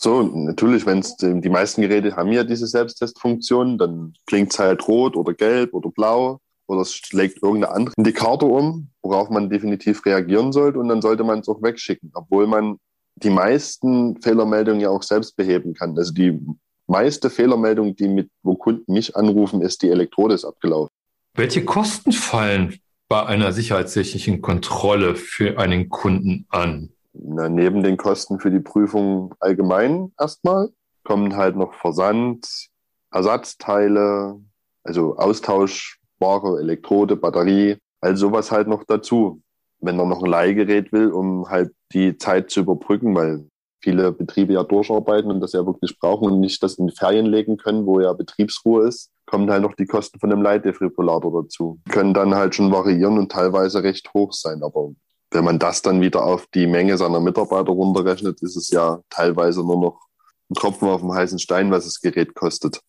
So, 0.01 0.23
natürlich, 0.23 0.87
wenn 0.87 1.01
es 1.01 1.17
die 1.17 1.49
meisten 1.49 1.83
Geräte 1.83 2.15
haben 2.17 2.31
ja 2.31 2.45
diese 2.45 2.69
Selbsttestfunktion, 2.69 3.79
dann 3.79 4.15
klingt 4.27 4.53
es 4.53 4.59
halt 4.59 4.87
rot 4.87 5.17
oder 5.17 5.35
gelb 5.35 5.75
oder 5.75 5.91
blau 5.91 6.41
oder 6.69 6.83
es 6.83 6.95
schlägt 6.95 7.43
irgendeine 7.43 7.75
andere 7.75 7.95
Indikator 7.97 8.51
um, 8.51 8.91
worauf 9.03 9.29
man 9.29 9.51
definitiv 9.51 10.05
reagieren 10.07 10.53
sollte 10.53 10.79
und 10.79 10.89
dann 10.89 11.03
sollte 11.03 11.25
man 11.25 11.41
es 11.41 11.49
auch 11.49 11.63
wegschicken, 11.63 12.13
obwohl 12.15 12.47
man 12.47 12.79
die 13.23 13.31
meisten 13.31 14.21
Fehlermeldungen 14.23 14.81
ja 14.81 14.91
auch 14.91 15.03
selbst 15.03 15.37
beheben 15.37 15.75
kann. 15.75 15.97
Also 15.97 16.13
die 16.13 16.39
meiste 16.87 17.31
Fehlermeldung, 17.31 17.97
die 17.97 18.09
mit, 18.09 18.31
wo 18.43 18.55
Kunden 18.55 18.93
mich 18.93 19.17
anrufen, 19.17 19.63
ist, 19.63 19.83
die 19.83 19.91
Elektrode 19.91 20.35
ist 20.35 20.45
abgelaufen. 20.45 20.91
Welche 21.35 21.65
Kosten 21.65 22.13
fallen 22.13 22.79
bei 23.09 23.25
einer 23.25 23.53
sicherheitstechnischen 23.53 24.43
Kontrolle 24.43 25.15
für 25.15 25.59
einen 25.59 25.89
Kunden 25.89 26.47
an? 26.49 26.91
Na, 27.13 27.49
neben 27.49 27.83
den 27.83 27.97
Kosten 27.97 28.39
für 28.39 28.51
die 28.51 28.61
Prüfung 28.61 29.35
allgemein 29.41 30.13
erstmal 30.19 30.71
kommen 31.05 31.37
halt 31.37 31.57
noch 31.57 31.75
Versand, 31.75 32.47
Ersatzteile, 33.11 34.39
also 34.85 35.17
austauschbare 35.17 36.61
Elektrode, 36.61 37.17
Batterie, 37.17 37.79
all 38.01 38.17
sowas 38.17 38.51
halt 38.53 38.69
noch 38.69 38.85
dazu. 38.85 39.41
Wenn 39.81 39.99
er 39.99 40.07
noch 40.07 40.23
ein 40.23 40.31
Leihgerät 40.31 40.93
will, 40.93 41.11
um 41.13 41.49
halt 41.49 41.73
die 41.93 42.19
Zeit 42.19 42.51
zu 42.51 42.61
überbrücken, 42.61 43.15
weil 43.15 43.47
viele 43.81 44.13
Betriebe 44.13 44.55
ja 44.55 44.65
durcharbeiten 44.65 45.31
und 45.31 45.41
das 45.41 45.53
ja 45.53 45.65
wirklich 45.65 45.99
brauchen 45.99 46.33
und 46.33 46.41
nicht 46.41 46.63
das 46.63 46.75
in 46.75 46.89
die 46.89 46.95
Ferien 46.97 47.27
legen 47.27 47.57
können, 47.57 47.87
wo 47.87 48.01
ja 48.01 48.13
Betriebsruhe 48.13 48.87
ist, 48.87 49.11
kommen 49.27 49.51
halt 49.51 49.63
noch 49.63 49.75
die 49.75 49.87
Kosten 49.87 50.19
von 50.19 50.31
dem 50.31 50.43
Leitdefibrillator 50.43 51.43
dazu. 51.43 51.79
Können 51.91 52.15
dann 52.15 52.35
halt 52.35 52.55
schon 52.55 52.73
variieren 52.73 53.19
und 53.19 53.31
teilweise 53.31 53.83
recht 53.83 54.13
hoch 54.15 54.33
sein. 54.33 54.63
Aber 54.63 54.91
wenn 55.31 55.45
man 55.45 55.59
das 55.59 55.83
dann 55.83 56.01
wieder 56.01 56.25
auf 56.25 56.47
die 56.55 56.67
Menge 56.67 56.97
seiner 56.97 57.21
Mitarbeiter 57.21 57.71
runterrechnet, 57.71 58.43
ist 58.43 58.57
es 58.57 58.71
ja 58.71 59.01
teilweise 59.11 59.61
nur 59.61 59.79
noch 59.79 60.01
ein 60.51 60.55
Tropfen 60.55 60.89
auf 60.89 61.03
dem 61.03 61.13
heißen 61.13 61.39
Stein, 61.39 61.71
was 61.71 61.85
das 61.85 62.01
Gerät 62.01 62.35
kostet. 62.35 62.81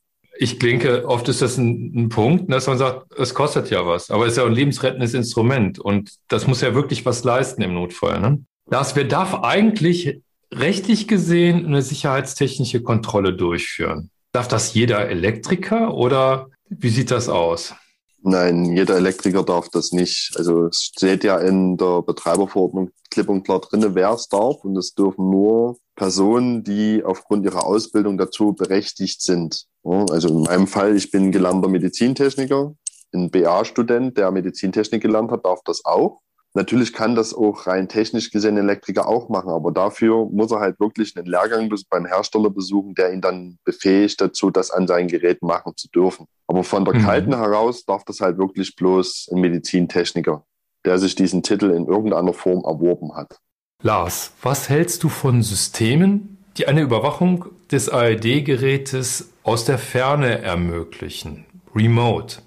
Ich 0.42 0.58
denke, 0.58 1.06
oft 1.06 1.28
ist 1.28 1.42
das 1.42 1.58
ein, 1.58 1.92
ein 1.94 2.08
Punkt, 2.08 2.50
dass 2.50 2.68
man 2.68 2.78
sagt, 2.78 3.12
es 3.18 3.34
kostet 3.34 3.70
ja 3.70 3.86
was, 3.86 4.10
aber 4.10 4.26
es 4.26 4.32
ist 4.32 4.38
ja 4.38 4.46
ein 4.46 4.54
lebensrettendes 4.54 5.14
Instrument 5.14 5.80
und 5.80 6.12
das 6.30 6.48
muss 6.48 6.62
ja 6.62 6.74
wirklich 6.74 7.06
was 7.06 7.26
leisten 7.26 7.62
im 7.62 7.74
Notfall. 7.74 8.22
Ne? 8.22 8.46
Wer 8.70 9.04
darf 9.04 9.44
eigentlich 9.44 10.22
rechtlich 10.54 11.10
gesehen 11.10 11.66
eine 11.66 11.82
sicherheitstechnische 11.82 12.82
Kontrolle 12.82 13.34
durchführen? 13.34 14.12
Darf 14.32 14.48
das 14.48 14.74
jeder 14.74 15.10
Elektriker 15.10 15.94
oder 15.94 16.48
wie 16.70 16.90
sieht 16.90 17.12
das 17.12 17.28
aus? 17.28 17.76
Nein, 18.22 18.66
jeder 18.66 18.98
Elektriker 18.98 19.44
darf 19.44 19.70
das 19.70 19.92
nicht. 19.92 20.34
Also 20.36 20.66
es 20.66 20.92
steht 20.94 21.24
ja 21.24 21.38
in 21.38 21.78
der 21.78 22.02
Betreiberverordnung 22.02 22.92
klipp 23.10 23.30
und 23.30 23.44
klar 23.44 23.62
drin, 23.62 23.96
wer 23.96 24.12
es 24.12 24.28
darf. 24.28 24.64
Und 24.64 24.78
es 24.78 24.94
dürfen 24.94 25.30
nur 25.30 25.78
Personen, 25.96 26.64
die 26.64 27.04
aufgrund 27.04 27.46
ihrer 27.46 27.66
Ausbildung 27.66 28.18
dazu 28.18 28.54
berechtigt 28.54 29.22
sind. 29.22 29.66
Also 29.84 30.28
in 30.30 30.42
meinem 30.42 30.68
Fall, 30.68 30.96
ich 30.96 31.12
bin 31.12 31.32
gelernter 31.32 31.70
Medizintechniker, 31.70 32.76
ein 33.14 33.32
BA-Student, 33.32 34.18
der 34.18 34.32
Medizintechnik 34.32 35.02
gelernt 35.02 35.32
hat, 35.32 35.46
darf 35.46 35.62
das 35.64 35.86
auch. 35.86 36.20
Natürlich 36.60 36.92
kann 36.92 37.16
das 37.16 37.34
auch 37.34 37.68
rein 37.68 37.88
technisch 37.88 38.32
gesehen 38.32 38.58
ein 38.58 38.66
Elektriker 38.66 39.08
auch 39.08 39.30
machen, 39.30 39.50
aber 39.50 39.72
dafür 39.72 40.26
muss 40.26 40.52
er 40.52 40.60
halt 40.60 40.78
wirklich 40.82 41.16
einen 41.16 41.26
Lehrgang 41.26 41.74
beim 41.90 42.06
Hersteller 42.06 42.50
besuchen, 42.50 42.96
der 42.96 43.14
ihn 43.14 43.22
dann 43.22 43.60
befähigt 43.64 44.20
dazu, 44.20 44.52
das 44.52 44.70
an 44.70 44.86
seinen 44.86 45.08
Geräten 45.08 45.48
machen 45.48 45.72
zu 45.78 45.88
dürfen. 45.88 46.26
Aber 46.48 46.66
von 46.66 46.84
der 46.84 46.96
mhm. 46.96 47.04
Kalten 47.04 47.34
heraus 47.34 47.86
darf 47.86 48.04
das 48.04 48.20
halt 48.20 48.38
wirklich 48.38 48.76
bloß 48.76 49.30
ein 49.32 49.40
Medizintechniker, 49.40 50.44
der 50.84 50.98
sich 50.98 51.16
diesen 51.16 51.44
Titel 51.44 51.70
in 51.70 51.86
irgendeiner 51.86 52.34
Form 52.34 52.66
erworben 52.66 53.16
hat. 53.16 53.40
Lars, 53.82 54.34
was 54.42 54.68
hältst 54.68 55.04
du 55.04 55.08
von 55.08 55.42
Systemen, 55.42 56.40
die 56.58 56.68
eine 56.68 56.82
Überwachung 56.82 57.46
des 57.72 57.88
ARD-Gerätes 57.88 59.30
aus 59.44 59.64
der 59.64 59.78
Ferne 59.78 60.42
ermöglichen? 60.42 61.46
Remote. 61.74 62.42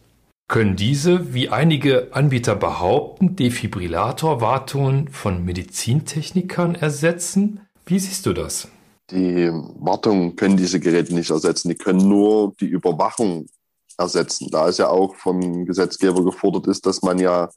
Können 0.53 0.77
diese, 0.77 1.33
wie 1.33 1.49
einige 1.49 2.12
Anbieter 2.12 2.55
behaupten, 2.55 3.37
Defibrillatorwartungen 3.37 5.09
von 5.09 5.47
Medizintechnikern 5.47 6.75
ersetzen? 6.75 7.61
Wie 7.87 7.99
siehst 7.99 8.27
du 8.27 8.35
das? 8.35 8.69
Die 9.11 9.49
Wartung 9.51 10.37
können 10.37 10.59
diese 10.59 10.79
Geräte 10.79 11.15
nicht 11.15 11.31
ersetzen. 11.31 11.71
Die 11.71 11.75
können 11.75 12.07
nur 12.07 12.53
die 12.61 12.67
Überwachung 12.67 13.47
ersetzen. 13.97 14.51
Da 14.51 14.69
es 14.69 14.77
ja 14.77 14.91
auch 14.91 15.15
vom 15.15 15.65
Gesetzgeber 15.65 16.23
gefordert 16.23 16.67
ist, 16.67 16.85
dass 16.85 17.01
man 17.01 17.19
ja 17.19 17.49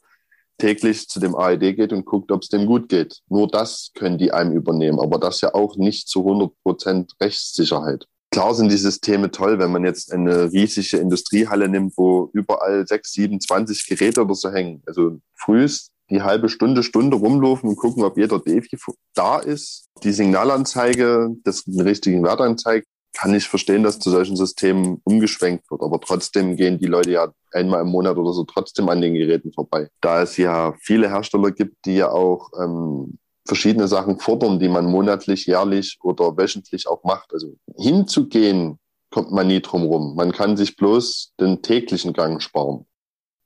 täglich 0.56 1.06
zu 1.06 1.20
dem 1.20 1.36
AED 1.36 1.76
geht 1.76 1.92
und 1.92 2.06
guckt, 2.06 2.32
ob 2.32 2.44
es 2.44 2.48
dem 2.48 2.64
gut 2.64 2.88
geht. 2.88 3.20
Nur 3.28 3.46
das 3.46 3.90
können 3.92 4.16
die 4.16 4.32
einem 4.32 4.52
übernehmen, 4.52 5.00
aber 5.00 5.18
das 5.18 5.42
ja 5.42 5.52
auch 5.52 5.76
nicht 5.76 6.08
zu 6.08 6.20
100 6.20 6.50
Prozent 6.62 7.12
Rechtssicherheit. 7.20 8.06
Klar 8.36 8.54
sind 8.54 8.70
die 8.70 8.76
Systeme 8.76 9.30
toll, 9.30 9.58
wenn 9.58 9.72
man 9.72 9.82
jetzt 9.82 10.12
eine 10.12 10.52
riesige 10.52 10.98
Industriehalle 10.98 11.70
nimmt, 11.70 11.94
wo 11.96 12.28
überall 12.34 12.86
sechs, 12.86 13.12
sieben, 13.12 13.40
zwanzig 13.40 13.86
Geräte 13.86 14.20
oder 14.20 14.34
so 14.34 14.50
hängen. 14.50 14.82
Also 14.84 15.20
frühst 15.36 15.90
die 16.10 16.20
halbe 16.20 16.50
Stunde, 16.50 16.82
Stunde 16.82 17.16
rumlaufen 17.16 17.70
und 17.70 17.76
gucken, 17.76 18.04
ob 18.04 18.18
jeder 18.18 18.38
Defi 18.38 18.76
da 19.14 19.38
ist. 19.38 19.86
Die 20.02 20.12
Signalanzeige, 20.12 21.30
das 21.44 21.64
den 21.64 21.80
richtigen 21.80 22.22
Wert 22.24 22.42
anzeigt, 22.42 22.86
kann 23.14 23.32
ich 23.32 23.48
verstehen, 23.48 23.82
dass 23.82 24.00
zu 24.00 24.10
solchen 24.10 24.36
Systemen 24.36 25.00
umgeschwenkt 25.04 25.70
wird. 25.70 25.80
Aber 25.80 25.98
trotzdem 25.98 26.56
gehen 26.56 26.76
die 26.76 26.84
Leute 26.84 27.12
ja 27.12 27.32
einmal 27.52 27.80
im 27.80 27.88
Monat 27.88 28.18
oder 28.18 28.34
so 28.34 28.44
trotzdem 28.44 28.90
an 28.90 29.00
den 29.00 29.14
Geräten 29.14 29.50
vorbei. 29.54 29.88
Da 30.02 30.20
es 30.20 30.36
ja 30.36 30.74
viele 30.82 31.08
Hersteller 31.08 31.52
gibt, 31.52 31.86
die 31.86 31.96
ja 31.96 32.10
auch 32.10 32.50
ähm, 32.62 33.16
verschiedene 33.46 33.88
Sachen 33.88 34.18
fordern, 34.18 34.58
die 34.58 34.68
man 34.68 34.86
monatlich, 34.86 35.46
jährlich 35.46 35.98
oder 36.02 36.36
wöchentlich 36.36 36.86
auch 36.86 37.04
macht. 37.04 37.32
Also 37.32 37.56
hinzugehen, 37.76 38.78
kommt 39.10 39.32
man 39.32 39.46
nie 39.46 39.60
drum 39.60 39.84
rum. 39.84 40.14
Man 40.14 40.32
kann 40.32 40.56
sich 40.56 40.76
bloß 40.76 41.34
den 41.40 41.62
täglichen 41.62 42.12
Gang 42.12 42.42
sparen. 42.42 42.86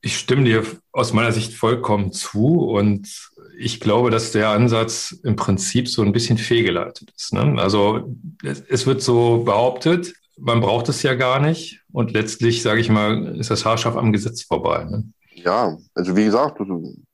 Ich 0.03 0.17
stimme 0.17 0.45
dir 0.45 0.65
aus 0.93 1.13
meiner 1.13 1.33
Sicht 1.33 1.53
vollkommen 1.53 2.11
zu 2.11 2.61
und 2.61 3.31
ich 3.59 3.81
glaube, 3.81 4.11
dass 4.11 4.33
der 4.33 4.49
Ansatz 4.49 5.15
im 5.23 5.37
Prinzip 5.37 5.89
so 5.89 6.03
ein 6.03 6.13
bisschen 6.13 6.39
fehlgeleitet 6.39 7.13
ist. 7.15 7.35
Ne? 7.35 7.57
Also 7.59 8.17
es 8.43 8.87
wird 8.87 9.03
so 9.03 9.45
behauptet, 9.45 10.15
man 10.39 10.61
braucht 10.61 10.89
es 10.89 11.03
ja 11.03 11.15
gar 11.15 11.39
nicht 11.39 11.83
und 11.93 12.13
letztlich, 12.13 12.63
sage 12.63 12.81
ich 12.81 12.89
mal, 12.89 13.37
ist 13.39 13.51
das 13.51 13.67
haarscharf 13.67 13.97
am 13.97 14.13
Gesetz 14.13 14.43
vorbei. 14.43 14.85
Ne? 14.85 15.13
Ja, 15.45 15.79
also 15.95 16.17
wie 16.17 16.25
gesagt, 16.25 16.61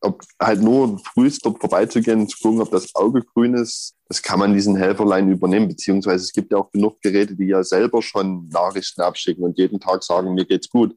ob 0.01 0.23
halt 0.41 0.61
nur 0.61 0.99
frühst 0.99 1.45
dort 1.45 1.61
vorbeizugehen, 1.61 2.29
zu 2.29 2.39
gucken, 2.41 2.61
ob 2.61 2.71
das 2.71 2.95
Auge 2.95 3.23
grün 3.23 3.55
ist, 3.55 3.95
das 4.09 4.23
kann 4.23 4.41
man 4.41 4.53
diesen 4.53 4.77
Helferlein 4.77 5.31
übernehmen, 5.31 5.69
beziehungsweise 5.69 6.25
es 6.25 6.33
gibt 6.33 6.51
ja 6.53 6.59
auch 6.59 6.71
genug 6.73 7.01
Geräte, 7.03 7.37
die 7.37 7.47
ja 7.47 7.63
selber 7.63 8.03
schon 8.03 8.49
Nachrichten 8.49 9.03
abschicken 9.03 9.45
und 9.45 9.59
jeden 9.59 9.79
Tag 9.79 10.03
sagen, 10.03 10.35
mir 10.35 10.45
geht's 10.45 10.69
gut. 10.69 10.97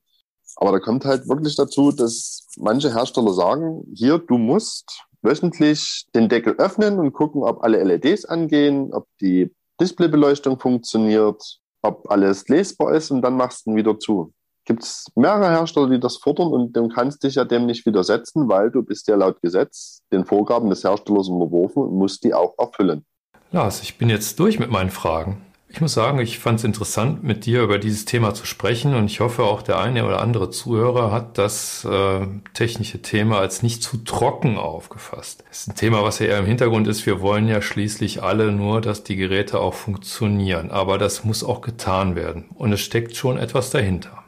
Aber 0.55 0.71
da 0.71 0.79
kommt 0.79 1.05
halt 1.05 1.27
wirklich 1.27 1.55
dazu, 1.55 1.91
dass 1.91 2.47
manche 2.57 2.93
Hersteller 2.93 3.33
sagen, 3.33 3.83
hier, 3.93 4.17
du 4.17 4.37
musst 4.37 5.03
wöchentlich 5.21 6.07
den 6.15 6.29
Deckel 6.29 6.55
öffnen 6.57 6.99
und 6.99 7.13
gucken, 7.13 7.43
ob 7.43 7.63
alle 7.63 7.83
LEDs 7.83 8.25
angehen, 8.25 8.91
ob 8.93 9.07
die 9.21 9.53
Displaybeleuchtung 9.79 10.59
funktioniert, 10.59 11.59
ob 11.81 12.09
alles 12.09 12.47
lesbar 12.47 12.93
ist 12.95 13.11
und 13.11 13.21
dann 13.21 13.35
machst 13.35 13.65
du 13.65 13.71
ihn 13.71 13.75
wieder 13.77 13.99
zu 13.99 14.33
gibt 14.69 14.83
es 14.83 15.07
mehrere 15.15 15.49
Hersteller, 15.49 15.89
die 15.89 15.99
das 15.99 16.17
fordern 16.17 16.49
und 16.49 16.73
du 16.73 16.87
kannst 16.89 17.23
dich 17.23 17.35
ja 17.35 17.43
dem 17.43 17.65
nicht 17.65 17.87
widersetzen, 17.87 18.47
weil 18.47 18.69
du 18.69 18.83
bist 18.83 19.07
ja 19.07 19.15
laut 19.15 19.41
Gesetz 19.41 20.03
den 20.11 20.25
Vorgaben 20.25 20.69
des 20.69 20.83
Herstellers 20.83 21.27
unterworfen 21.27 21.83
und 21.83 21.95
musst 21.95 22.23
die 22.23 22.35
auch 22.35 22.53
erfüllen. 22.59 23.03
Lars, 23.51 23.81
ich 23.81 23.97
bin 23.97 24.11
jetzt 24.11 24.39
durch 24.39 24.59
mit 24.59 24.69
meinen 24.69 24.91
Fragen. 24.91 25.41
Ich 25.71 25.81
muss 25.81 25.93
sagen, 25.93 26.19
ich 26.19 26.37
fand 26.37 26.59
es 26.59 26.65
interessant, 26.65 27.23
mit 27.23 27.47
dir 27.47 27.63
über 27.63 27.79
dieses 27.79 28.05
Thema 28.05 28.35
zu 28.35 28.45
sprechen 28.45 28.93
und 28.93 29.05
ich 29.05 29.19
hoffe, 29.21 29.43
auch 29.43 29.63
der 29.63 29.79
eine 29.79 30.05
oder 30.05 30.21
andere 30.21 30.51
Zuhörer 30.51 31.11
hat 31.11 31.39
das 31.39 31.83
äh, 31.85 32.27
technische 32.53 33.01
Thema 33.01 33.39
als 33.39 33.63
nicht 33.63 33.81
zu 33.81 33.97
trocken 33.97 34.57
aufgefasst. 34.57 35.43
Das 35.49 35.61
ist 35.61 35.67
ein 35.69 35.75
Thema, 35.75 36.03
was 36.03 36.19
ja 36.19 36.27
eher 36.27 36.39
im 36.39 36.45
Hintergrund 36.45 36.87
ist. 36.87 37.07
Wir 37.07 37.21
wollen 37.21 37.47
ja 37.47 37.63
schließlich 37.63 38.21
alle 38.21 38.51
nur, 38.51 38.81
dass 38.81 39.03
die 39.03 39.15
Geräte 39.15 39.59
auch 39.59 39.73
funktionieren, 39.73 40.69
aber 40.69 40.99
das 40.99 41.23
muss 41.23 41.43
auch 41.43 41.61
getan 41.61 42.15
werden 42.15 42.45
und 42.55 42.71
es 42.71 42.81
steckt 42.81 43.15
schon 43.15 43.37
etwas 43.37 43.71
dahinter. 43.71 44.18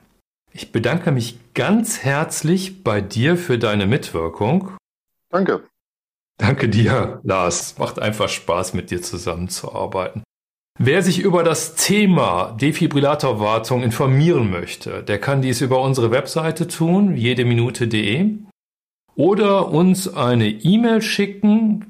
Ich 0.53 0.71
bedanke 0.71 1.11
mich 1.11 1.53
ganz 1.53 2.03
herzlich 2.03 2.83
bei 2.83 3.01
dir 3.01 3.37
für 3.37 3.57
deine 3.57 3.87
Mitwirkung. 3.87 4.71
Danke. 5.29 5.63
Danke 6.37 6.67
dir, 6.67 7.21
Lars. 7.23 7.77
Macht 7.77 7.99
einfach 7.99 8.27
Spaß, 8.27 8.73
mit 8.73 8.91
dir 8.91 9.01
zusammenzuarbeiten. 9.01 10.23
Wer 10.79 11.03
sich 11.03 11.19
über 11.19 11.43
das 11.43 11.75
Thema 11.75 12.57
Defibrillatorwartung 12.59 13.83
informieren 13.83 14.49
möchte, 14.49 15.03
der 15.03 15.19
kann 15.19 15.41
dies 15.41 15.61
über 15.61 15.81
unsere 15.81 16.11
Webseite 16.11 16.67
tun, 16.67 17.15
jedeminute.de. 17.15 18.35
oder 19.15 19.69
uns 19.69 20.13
eine 20.13 20.49
E-Mail 20.49 21.01
schicken 21.01 21.85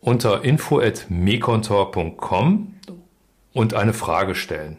unter 0.00 0.44
info@mekontor.com 0.44 2.74
und 3.52 3.74
eine 3.74 3.92
Frage 3.92 4.34
stellen. 4.34 4.78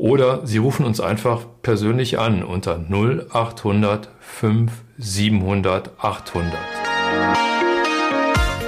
Oder 0.00 0.46
Sie 0.46 0.56
rufen 0.56 0.86
uns 0.86 0.98
einfach 0.98 1.42
persönlich 1.60 2.18
an 2.18 2.42
unter 2.42 2.80
0800 2.88 4.08
5 4.18 4.72
700 4.96 5.90
800. 5.98 6.54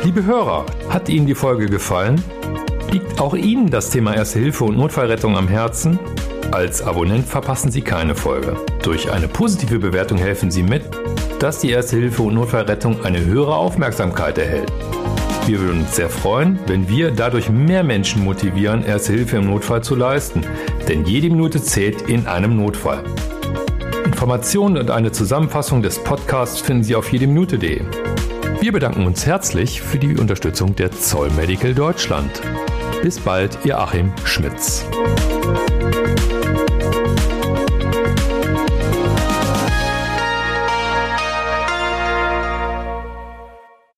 Liebe 0.04 0.26
Hörer, 0.26 0.66
hat 0.90 1.08
Ihnen 1.08 1.26
die 1.26 1.34
Folge 1.34 1.66
gefallen? 1.66 2.22
Liegt 2.90 3.18
auch 3.18 3.32
Ihnen 3.32 3.70
das 3.70 3.88
Thema 3.88 4.14
Erste 4.14 4.40
Hilfe 4.40 4.64
und 4.64 4.76
Notfallrettung 4.76 5.38
am 5.38 5.48
Herzen? 5.48 5.98
Als 6.50 6.82
Abonnent 6.82 7.26
verpassen 7.26 7.70
Sie 7.70 7.80
keine 7.80 8.14
Folge. 8.14 8.54
Durch 8.82 9.10
eine 9.10 9.26
positive 9.26 9.78
Bewertung 9.78 10.18
helfen 10.18 10.50
Sie 10.50 10.62
mit, 10.62 10.82
dass 11.38 11.60
die 11.60 11.70
Erste 11.70 11.96
Hilfe 11.96 12.24
und 12.24 12.34
Notfallrettung 12.34 13.06
eine 13.06 13.24
höhere 13.24 13.56
Aufmerksamkeit 13.56 14.36
erhält. 14.36 14.70
Wir 15.44 15.60
würden 15.60 15.80
uns 15.80 15.96
sehr 15.96 16.08
freuen, 16.08 16.58
wenn 16.66 16.88
wir 16.88 17.10
dadurch 17.10 17.50
mehr 17.50 17.82
Menschen 17.82 18.22
motivieren, 18.22 18.84
Erste 18.84 19.12
Hilfe 19.12 19.38
im 19.38 19.46
Notfall 19.46 19.82
zu 19.82 19.96
leisten. 19.96 20.42
Denn 20.88 21.04
jede 21.04 21.28
Minute 21.28 21.60
zählt 21.60 22.02
in 22.02 22.26
einem 22.28 22.56
Notfall. 22.56 23.02
Informationen 24.04 24.76
und 24.78 24.90
eine 24.90 25.10
Zusammenfassung 25.10 25.82
des 25.82 25.98
Podcasts 25.98 26.60
finden 26.60 26.84
Sie 26.84 26.94
auf 26.94 27.10
jedeminute.de. 27.12 27.82
Wir 28.60 28.72
bedanken 28.72 29.04
uns 29.04 29.26
herzlich 29.26 29.82
für 29.82 29.98
die 29.98 30.16
Unterstützung 30.16 30.76
der 30.76 30.92
Zoll 30.92 31.28
Medical 31.30 31.74
Deutschland. 31.74 32.40
Bis 33.02 33.18
bald, 33.18 33.58
Ihr 33.64 33.80
Achim 33.80 34.12
Schmitz. 34.24 34.86